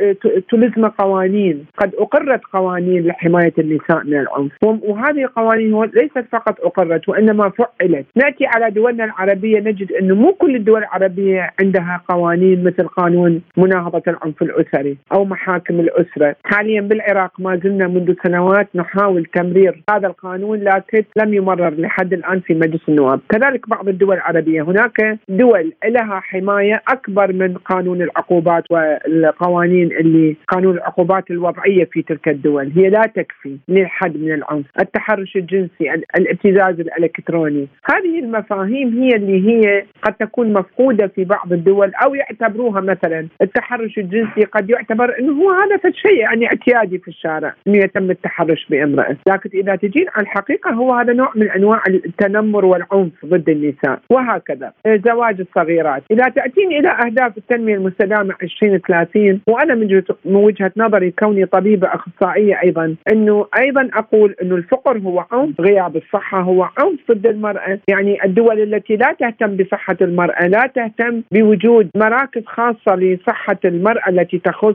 تلزم 0.51 0.87
قوانين. 0.87 1.65
قد 1.79 1.95
أقرت 1.95 2.41
قوانين 2.53 3.07
لحماية 3.07 3.53
النساء 3.59 4.05
من 4.05 4.15
العنف. 4.15 4.53
وهذه 4.63 5.23
القوانين 5.25 5.83
ليست 5.85 6.25
فقط 6.33 6.61
أقرت 6.61 7.09
وإنما 7.09 7.49
فعلت. 7.51 8.07
نأتي 8.17 8.47
على 8.47 8.71
دولنا 8.71 9.05
العربية 9.05 9.61
نجد 9.61 9.93
إنه 9.93 10.15
مو 10.15 10.33
كل 10.33 10.57
الدول 10.57 10.79
العربية 10.81 11.51
عندها 11.61 12.03
قوانين 12.09 12.65
مثل 12.65 12.87
قانون 12.89 13.43
مناهضة 13.57 13.92
مناهضة 13.93 14.03
العنف 14.09 14.43
الأسري 14.43 14.97
أو 15.13 15.25
محاكم 15.25 15.81
الأسرة. 15.81 16.37
حاليا 16.45 16.81
بالعراق 16.81 17.41
ما 17.41 17.57
زلنا 17.57 17.89
منذ 17.89 18.15
سنوات 18.23 18.69
نحاول 18.75 19.25
تمرير 19.25 19.83
هذا 19.91 20.07
القانون 20.07 20.59
لكن 20.59 21.05
لم 21.17 21.35
يمرر 21.35 21.71
لحد 21.71 22.13
الآن 22.13 22.41
في 22.41 22.55
مجلس 22.55 22.89
النواب. 22.89 23.21
كذلك 23.29 23.69
بعض 23.69 23.89
الدول 23.89 24.17
العربية 24.17 24.63
هناك 24.63 25.19
دول 25.29 25.73
لها 25.85 26.21
حماية 26.21 26.83
أكبر 26.89 27.33
من 27.33 27.55
قانون 27.55 28.03
العقوبات 28.03 28.65
والقوانين 28.71 29.93
اللي 29.93 30.37
قانون 30.49 30.75
العقوبات 30.75 31.31
الوضعية 31.31 31.85
في 31.85 32.03
تلك 32.03 32.29
الدول. 32.29 32.73
هي 32.77 32.91
لا 32.91 33.03
تكفي 33.03 33.57
للحد 33.69 34.17
من 34.17 34.33
العنف. 34.33 34.67
التحرش 34.81 35.37
الجنسي 35.37 35.93
الابتزاز 36.19 36.81
الإلكتروني. 36.81 37.69
هذه 37.85 38.19
المفاهيم 38.19 39.03
هي 39.03 39.09
اللي 39.17 39.49
هي 39.49 39.85
قد 40.03 40.15
تكون 40.15 40.53
مفقودة 40.53 41.07
في 41.07 41.25
بعض 41.25 41.53
الدول 41.53 41.93
أو 42.05 42.15
يعتبروها 42.15 42.81
مثلا 42.81 43.27
التحرش 43.43 43.82
التحرش 43.83 43.99
الجنسي 43.99 44.45
قد 44.45 44.71
يعتبر 44.71 45.19
إنه 45.19 45.33
هو 45.33 45.51
هذا 45.51 45.93
شيء 45.93 46.17
يعني 46.17 46.47
اعتيادي 46.47 46.99
في 46.99 47.09
الشارع 47.09 47.55
إنه 47.67 47.79
يتم 47.79 48.11
التحرش 48.11 48.67
بامرأة، 48.71 49.17
لكن 49.29 49.51
إذا 49.55 49.77
تجين 49.77 50.07
على 50.15 50.23
الحقيقة 50.23 50.71
هو 50.71 50.93
هذا 50.93 51.13
نوع 51.13 51.33
من 51.35 51.51
أنواع 51.51 51.83
التنمر 51.89 52.65
والعنف 52.65 53.25
ضد 53.25 53.49
النساء. 53.49 54.01
وهكذا 54.11 54.73
زواج 54.87 55.41
الصغيرات، 55.41 56.03
إذا 56.11 56.25
تأتين 56.25 56.73
إلى 56.73 56.89
أهداف 56.89 57.39
التنمية 57.39 57.75
المستدامة 57.75 58.35
2030 58.43 59.41
وأنا 59.49 59.75
من 59.75 60.03
وجهة 60.25 60.73
نظري 60.77 61.11
كوني 61.11 61.47
طبيبة 61.47 61.89
أخصائية 61.89 62.61
أيضا 62.63 62.95
إنه 63.13 63.47
أيضا 63.59 63.91
أقول 63.95 64.35
إنه 64.43 64.55
الفقر 64.55 64.99
هو 64.99 65.25
عنف، 65.33 65.61
غياب 65.61 65.97
الصحة 65.97 66.41
هو 66.41 66.63
عنف 66.63 67.13
ضد 67.13 67.27
المرأة، 67.27 67.79
يعني 67.89 68.25
الدول 68.25 68.61
التي 68.61 68.97
لا 68.97 69.17
تهتم 69.21 69.57
بصحة 69.57 69.97
المرأة، 70.01 70.47
لا 70.47 70.71
تهتم 70.75 71.23
بوجود 71.33 71.91
مراكز 71.97 72.43
خاصة 72.47 72.97
لصحة 72.97 73.59
المرأة 73.65 74.09
التي 74.09 74.39
تخص 74.39 74.75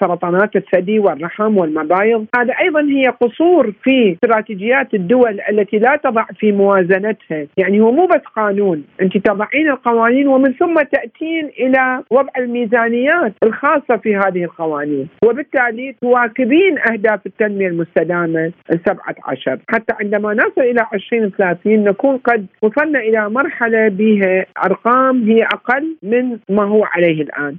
سرطانات 0.00 0.56
الثدي 0.56 0.98
والرحم 0.98 1.56
والمبايض. 1.58 2.26
هذا 2.36 2.54
أيضا 2.60 2.80
هي 2.80 3.06
قصور 3.20 3.72
في 3.82 4.12
استراتيجيات 4.12 4.94
الدول 4.94 5.40
التي 5.50 5.78
لا 5.78 5.96
تضع 6.04 6.24
في 6.38 6.52
موازنتها. 6.52 7.46
يعني 7.56 7.80
هو 7.80 7.92
مو 7.92 8.06
بس 8.06 8.20
قانون. 8.36 8.84
أنت 9.00 9.18
تضعين 9.18 9.70
القوانين 9.70 10.28
ومن 10.28 10.52
ثم 10.52 10.74
تأتين 10.74 11.50
إلى 11.58 12.02
وضع 12.10 12.32
الميزانيات 12.38 13.32
الخاصة 13.44 13.96
في 14.02 14.16
هذه 14.16 14.44
القوانين. 14.44 15.08
وبالتالي 15.24 15.96
تواكبين 16.00 16.78
أهداف 16.90 17.26
التنمية 17.26 17.68
المستدامة 17.68 18.52
السبعة 18.70 19.14
عشر. 19.24 19.58
حتى 19.68 19.94
عندما 20.00 20.34
نصل 20.34 20.60
إلى 20.60 20.86
2030 20.94 21.84
نكون 21.84 22.16
قد 22.16 22.46
وصلنا 22.62 22.98
إلى 22.98 23.30
مرحلة 23.30 23.88
بها 23.88 24.46
أرقام 24.66 25.22
هي 25.22 25.42
أقل 25.42 25.96
من 26.02 26.38
ما 26.48 26.64
هو 26.64 26.84
عليه 26.84 27.22
الآن. 27.22 27.56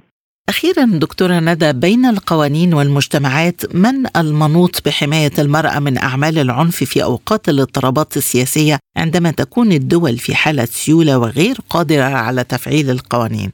أخيرا 0.48 0.84
دكتورة 0.84 1.40
ندى 1.40 1.72
بين 1.72 2.06
القوانين 2.06 2.74
والمجتمعات 2.74 3.74
من 3.74 4.16
المنوط 4.16 4.82
بحماية 4.86 5.32
المرأة 5.38 5.78
من 5.78 5.98
أعمال 5.98 6.38
العنف 6.38 6.84
في 6.84 7.02
أوقات 7.02 7.48
الاضطرابات 7.48 8.16
السياسية 8.16 8.78
عندما 8.96 9.30
تكون 9.30 9.72
الدول 9.72 10.18
في 10.18 10.34
حالة 10.34 10.64
سيولة 10.64 11.18
وغير 11.18 11.58
قادرة 11.70 12.02
على 12.02 12.44
تفعيل 12.44 12.90
القوانين؟ 12.90 13.52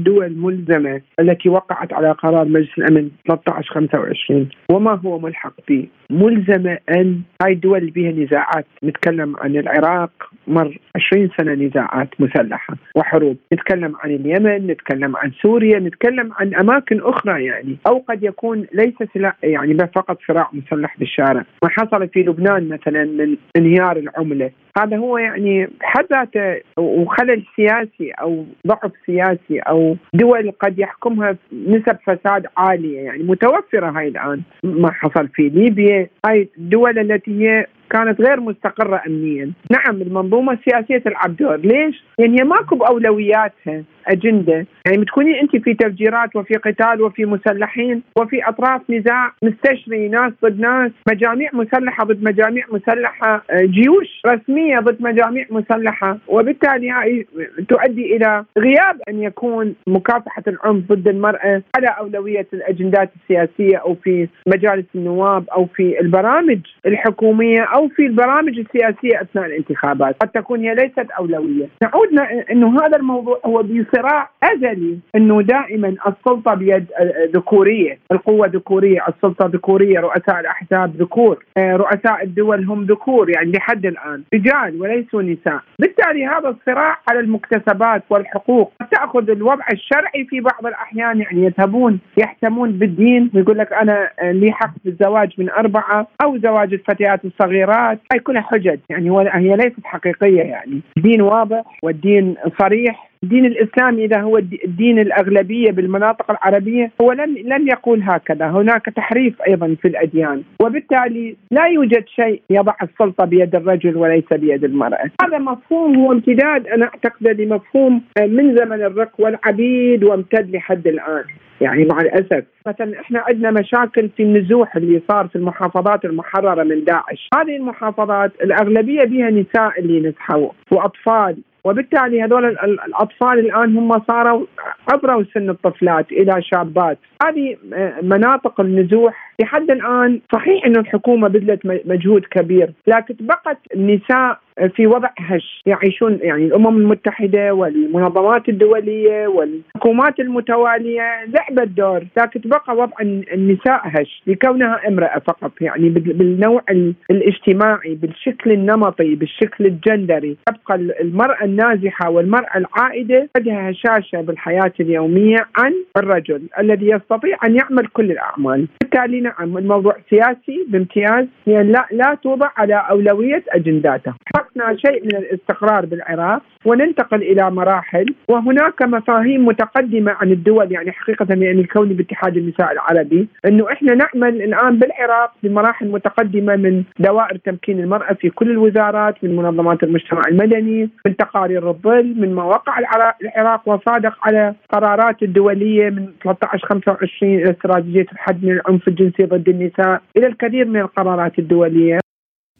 الدول 0.00 0.36
ملزمة 0.36 1.00
التي 1.20 1.48
وقعت 1.48 1.92
على 1.92 2.10
قرار 2.12 2.44
مجلس 2.48 2.78
الأمن 2.78 3.10
1325 3.30 4.48
وما 4.70 5.00
هو 5.04 5.18
ملحق 5.18 5.52
به 5.68 5.86
ملزمة 6.10 6.78
أن 6.90 7.20
هاي 7.42 7.52
الدول 7.52 7.78
اللي 7.78 7.90
بها 7.90 8.12
نزاعات 8.12 8.66
نتكلم 8.84 9.36
عن 9.36 9.56
العراق 9.56 10.10
مر 10.46 10.78
20 10.96 11.30
سنة 11.38 11.52
نزاعات 11.52 12.08
مسلحة 12.18 12.74
وحروب. 12.96 13.36
نتكلم 13.52 13.96
عن 14.04 14.10
اليمن 14.10 14.66
نتكلم 14.66 15.16
عن 15.16 15.32
سوريا 15.42 15.78
نتكلم 15.78 16.32
عن 16.32 16.54
أماكن 16.54 17.00
أخرى 17.00 17.44
يعني. 17.44 17.76
أو 17.86 18.04
قد 18.08 18.22
يكون 18.22 18.66
ليس 18.72 18.94
سلاح 19.14 19.36
يعني 19.42 19.78
فقط 19.94 20.18
صراع 20.28 20.50
مسلح 20.52 20.96
بالشارع. 20.98 21.44
ما 21.62 21.68
حصل 21.68 22.08
في 22.08 22.20
لبنان 22.22 22.68
مثلا 22.68 23.04
من 23.04 23.36
انهيار 23.56 23.96
العملة. 23.96 24.50
هذا 24.78 24.96
هو 24.96 25.18
يعني 25.18 25.68
حد 25.82 26.06
ذاته 26.12 26.60
وخلل 26.76 27.44
سياسي 27.56 28.10
أو 28.10 28.44
ضعف 28.66 28.92
سياسي 29.06 29.58
أو 29.58 29.96
دول 30.14 30.52
قد 30.60 30.78
يحكمها 30.78 31.36
نسب 31.52 31.96
فساد 32.06 32.46
عالية 32.56 33.00
يعني 33.00 33.22
متوفرة 33.22 33.90
هاي 33.90 34.08
الآن 34.08 34.42
ما 34.62 34.92
حصل 34.92 35.28
في 35.28 35.48
ليبيا. 35.48 36.08
هاي 36.26 36.48
الدول 36.58 36.98
التي 36.98 37.30
هي 37.30 37.66
كانت 37.90 38.20
غير 38.20 38.40
مستقرة 38.40 39.02
أمنيا. 39.06 39.52
نعم 39.70 40.02
المنظومة 40.02 40.52
السياسية 40.52 40.98
تلعب 40.98 41.36
دور. 41.36 41.56
ليش؟ 41.56 42.04
يعني 42.18 42.40
هي 42.40 42.44
ماكو 42.44 42.76
بأولوياتها 42.76 43.82
أجندة. 44.06 44.66
يعني 44.86 44.98
بتكونين 44.98 45.34
أنت 45.34 45.56
في 45.56 45.74
تفجيرات 45.74 46.36
وفي 46.36 46.54
قتال 46.54 47.02
وفي 47.02 47.24
مسلحين 47.24 48.02
وفي 48.16 48.48
أطراف 48.48 48.90
نزاع 48.90 49.32
مستشري 49.42 50.08
ناس 50.08 50.32
ضد 50.44 50.60
ناس 50.60 50.90
مجاميع 51.10 51.50
مسلحة 51.52 52.04
ضد 52.04 52.22
مجاميع 52.22 52.64
مسلحة 52.72 53.42
آه، 53.50 53.60
جيوش 53.64 54.22
رسمية 54.26 54.78
ضد 54.78 55.02
مجاميع 55.02 55.46
مسلحة. 55.50 56.18
وبالتالي 56.28 57.26
تؤدي 57.68 58.16
إلى 58.16 58.44
غياب 58.58 58.96
أن 59.08 59.22
يكون 59.22 59.74
مكافحة 59.86 60.42
العنف 60.48 60.92
ضد 60.92 61.08
المرأة 61.08 61.62
على 61.76 61.88
أولوية 61.98 62.46
الأجندات 62.52 63.10
السياسية 63.22 63.76
أو 63.76 63.94
في 63.94 64.28
مجالس 64.46 64.86
النواب 64.94 65.44
أو 65.48 65.66
في 65.66 66.00
البرامج 66.00 66.58
الحكومية 66.86 67.62
أو 67.62 67.79
في 67.88 68.06
البرامج 68.06 68.58
السياسية 68.58 69.22
أثناء 69.22 69.46
الانتخابات 69.46 70.16
قد 70.20 70.28
تكون 70.28 70.60
هي 70.60 70.74
ليست 70.74 71.10
أولوية. 71.18 71.68
نعود 71.82 72.08
أنه 72.50 72.74
هذا 72.82 72.96
الموضوع 72.96 73.40
هو 73.46 73.62
بصراع 73.62 74.30
أزلي 74.42 74.98
أنه 75.16 75.42
دائما 75.42 75.88
السلطة 75.88 76.54
بيد 76.54 76.86
ذكورية 77.34 77.98
القوة 78.12 78.46
ذكورية 78.46 79.00
السلطة 79.08 79.46
ذكورية 79.46 80.00
رؤساء 80.00 80.40
الأحزاب 80.40 80.96
ذكور 80.96 81.44
آه، 81.56 81.76
رؤساء 81.76 82.22
الدول 82.24 82.64
هم 82.64 82.84
ذكور 82.84 83.30
يعني 83.30 83.52
لحد 83.52 83.86
الآن. 83.86 84.22
رجال 84.34 84.80
وليسوا 84.82 85.22
نساء. 85.22 85.60
بالتالي 85.78 86.26
هذا 86.26 86.48
الصراع 86.48 86.98
على 87.10 87.20
المكتسبات 87.20 88.02
والحقوق. 88.10 88.72
تأخذ 88.90 89.30
الوضع 89.30 89.64
الشرعي 89.72 90.24
في 90.24 90.40
بعض 90.40 90.66
الأحيان 90.66 91.20
يعني 91.20 91.44
يذهبون 91.44 92.00
يحتمون 92.16 92.70
بالدين. 92.72 93.30
ويقول 93.34 93.58
لك 93.58 93.72
أنا 93.72 94.10
آه، 94.20 94.32
لي 94.32 94.52
حق 94.52 94.74
بالزواج 94.84 95.32
من 95.38 95.50
أربعة 95.50 96.06
أو 96.24 96.38
زواج 96.38 96.72
الفتيات 96.72 97.24
الصغيرات 97.70 98.00
هاي 98.12 98.20
كلها 98.20 98.42
حجج 98.42 98.78
يعني 98.88 99.10
هي 99.34 99.56
ليست 99.56 99.84
حقيقية 99.84 100.42
يعني. 100.42 100.80
الدين 100.96 101.22
واضح 101.22 101.78
والدين 101.82 102.36
صريح. 102.60 103.09
الدين 103.24 103.46
الإسلامي 103.46 104.04
إذا 104.04 104.20
هو 104.20 104.38
الدين 104.38 104.98
الأغلبية 104.98 105.70
بالمناطق 105.70 106.30
العربية 106.30 106.90
هو 107.00 107.12
لم 107.12 107.36
لم 107.44 107.68
يقول 107.68 108.02
هكذا، 108.02 108.46
هناك 108.46 108.86
تحريف 108.86 109.42
أيضا 109.48 109.76
في 109.82 109.88
الأديان، 109.88 110.42
وبالتالي 110.62 111.36
لا 111.50 111.66
يوجد 111.66 112.04
شيء 112.06 112.42
يضع 112.50 112.74
السلطة 112.82 113.24
بيد 113.24 113.54
الرجل 113.54 113.96
وليس 113.96 114.32
بيد 114.32 114.64
المرأة، 114.64 115.10
هذا 115.22 115.38
مفهوم 115.38 115.96
هو 115.96 116.12
امتداد 116.12 116.66
أنا 116.66 116.84
أعتقد 116.84 117.40
لمفهوم 117.40 118.02
من 118.20 118.56
زمن 118.56 118.82
الرق 118.82 119.12
والعبيد 119.18 120.04
وامتد 120.04 120.50
لحد 120.56 120.86
الآن. 120.86 121.24
يعني 121.60 121.84
مع 121.84 122.00
الأسف. 122.00 122.44
مثلا 122.66 123.00
إحنا 123.00 123.24
عندنا 123.28 123.50
مشاكل 123.50 124.08
في 124.16 124.22
النزوح 124.22 124.76
اللي 124.76 125.02
صار 125.08 125.28
في 125.28 125.36
المحافظات 125.36 126.04
المحررة 126.04 126.64
من 126.64 126.84
داعش، 126.84 127.28
هذه 127.34 127.56
المحافظات 127.56 128.32
الأغلبية 128.42 129.04
بها 129.04 129.30
نساء 129.30 129.80
اللي 129.80 130.00
نزحوا 130.00 130.48
وأطفال. 130.70 131.36
وبالتالي 131.64 132.22
هذول 132.22 132.44
الأطفال 132.86 133.38
الآن 133.38 133.76
هم 133.76 134.02
صاروا 134.08 134.46
عبروا 134.92 135.24
سن 135.34 135.50
الطفلات 135.50 136.12
إلى 136.12 136.42
شابات. 136.42 136.98
هذه 137.22 137.56
مناطق 138.02 138.60
النزوح 138.60 139.29
لحد 139.40 139.70
الآن 139.70 140.20
صحيح 140.32 140.66
إنه 140.66 140.80
الحكومة 140.80 141.28
بذلت 141.28 141.60
مجهود 141.86 142.24
كبير 142.30 142.70
لكن 142.86 143.14
بقت 143.20 143.58
النساء 143.74 144.38
في 144.76 144.86
وضع 144.86 145.08
هش. 145.18 145.62
يعيشون 145.66 146.18
يعني 146.22 146.44
الأمم 146.46 146.76
المتحدة 146.78 147.54
والمنظمات 147.54 148.48
الدولية 148.48 149.26
والحكومات 149.28 150.20
المتوالية 150.20 151.24
لعبت 151.28 151.68
دور 151.68 152.04
لكن 152.16 152.40
بقى 152.44 152.76
وضع 152.76 152.96
النساء 153.32 153.80
هش. 153.84 154.22
لكونها 154.26 154.88
امرأة 154.88 155.18
فقط 155.18 155.52
يعني 155.60 155.88
بالنوع 155.90 156.62
الاجتماعي 157.10 157.94
بالشكل 157.94 158.52
النمطي 158.52 159.14
بالشكل 159.14 159.66
الجندري. 159.66 160.36
تبقى 160.46 160.74
المرأة 161.00 161.44
النازحة 161.44 162.10
والمرأة 162.10 162.56
العائدة 162.56 163.28
عندها 163.36 163.70
هشاشة 163.70 164.20
بالحياة 164.20 164.72
اليومية 164.80 165.46
عن 165.56 165.74
الرجل 165.96 166.42
الذي 166.58 166.90
يستطيع 166.90 167.36
أن 167.46 167.56
يعمل 167.56 167.86
كل 167.86 168.10
الأعمال. 168.10 168.66
بالتالي 168.80 169.20
نعم 169.38 169.58
الموضوع 169.58 169.96
سياسي 170.10 170.66
بامتياز. 170.68 171.26
يعني 171.46 171.72
لا 171.72 171.86
لا 171.92 172.14
توضع 172.22 172.50
على 172.56 172.74
أولوية 172.90 173.44
أجنداته. 173.48 174.14
حققنا 174.60 174.76
شيء 174.76 175.04
من 175.04 175.16
الاستقرار 175.16 175.86
بالعراق 175.86 176.42
وننتقل 176.64 177.22
إلى 177.22 177.50
مراحل 177.50 178.06
وهناك 178.28 178.82
مفاهيم 178.82 179.46
متقدمة 179.46 180.12
عن 180.12 180.32
الدول 180.32 180.72
يعني 180.72 180.92
حقيقة 180.92 181.26
يعني 181.30 181.60
الكون 181.60 181.88
باتحاد 181.88 182.36
النساء 182.36 182.72
العربي 182.72 183.28
إنه 183.46 183.72
إحنا 183.72 183.94
نعمل 183.94 184.42
الآن 184.42 184.78
بالعراق 184.78 185.32
بمراحل 185.42 185.88
متقدمة 185.88 186.56
من 186.56 186.82
دوائر 186.98 187.36
تمكين 187.36 187.80
المرأة 187.80 188.12
في 188.12 188.30
كل 188.30 188.50
الوزارات 188.50 189.24
من 189.24 189.36
منظمات 189.36 189.82
المجتمع 189.82 190.22
المدني 190.28 190.90
من 191.06 191.16
تقارير 191.16 191.68
الظل 191.70 192.14
من 192.20 192.34
مواقع 192.34 192.78
العراق 193.22 193.68
وصادق 193.68 194.18
على 194.22 194.54
قرارات 194.72 195.22
الدولية 195.22 195.90
من 195.90 196.06
13 196.24 196.66
25 196.66 197.34
إلى 197.34 197.50
استراتيجية 197.50 198.06
الحد 198.12 198.44
من 198.44 198.52
العنف 198.52 198.88
الجنسي 198.88 199.24
ضد 199.24 199.48
النساء 199.48 200.00
إلى 200.16 200.26
الكثير 200.26 200.64
من 200.64 200.80
القرارات 200.80 201.38
الدولية. 201.38 201.98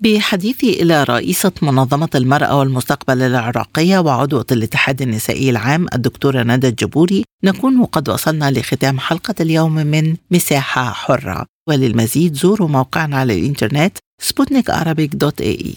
بحديثي 0.01 0.83
إلى 0.83 1.05
رئيسة 1.05 1.53
منظمة 1.63 2.09
المرأة 2.15 2.59
والمستقبل 2.59 3.23
العراقية 3.23 3.99
وعضوة 3.99 4.47
الاتحاد 4.53 5.03
النسائي 5.03 5.51
العام 5.51 5.87
الدكتورة 5.95 6.43
ندى 6.43 6.69
الجبوري 6.69 7.25
نكون 7.45 7.85
قد 7.85 8.09
وصلنا 8.09 8.51
لختام 8.51 8.99
حلقة 8.99 9.35
اليوم 9.41 9.75
من 9.75 10.17
مساحة 10.31 10.93
حرة. 10.93 11.47
وللمزيد 11.69 12.35
زوروا 12.35 12.69
موقعنا 12.69 13.17
على 13.17 13.39
الإنترنت 13.39 13.99
سبوتنيك 14.23 14.71
دوت 15.15 15.41
اي 15.41 15.75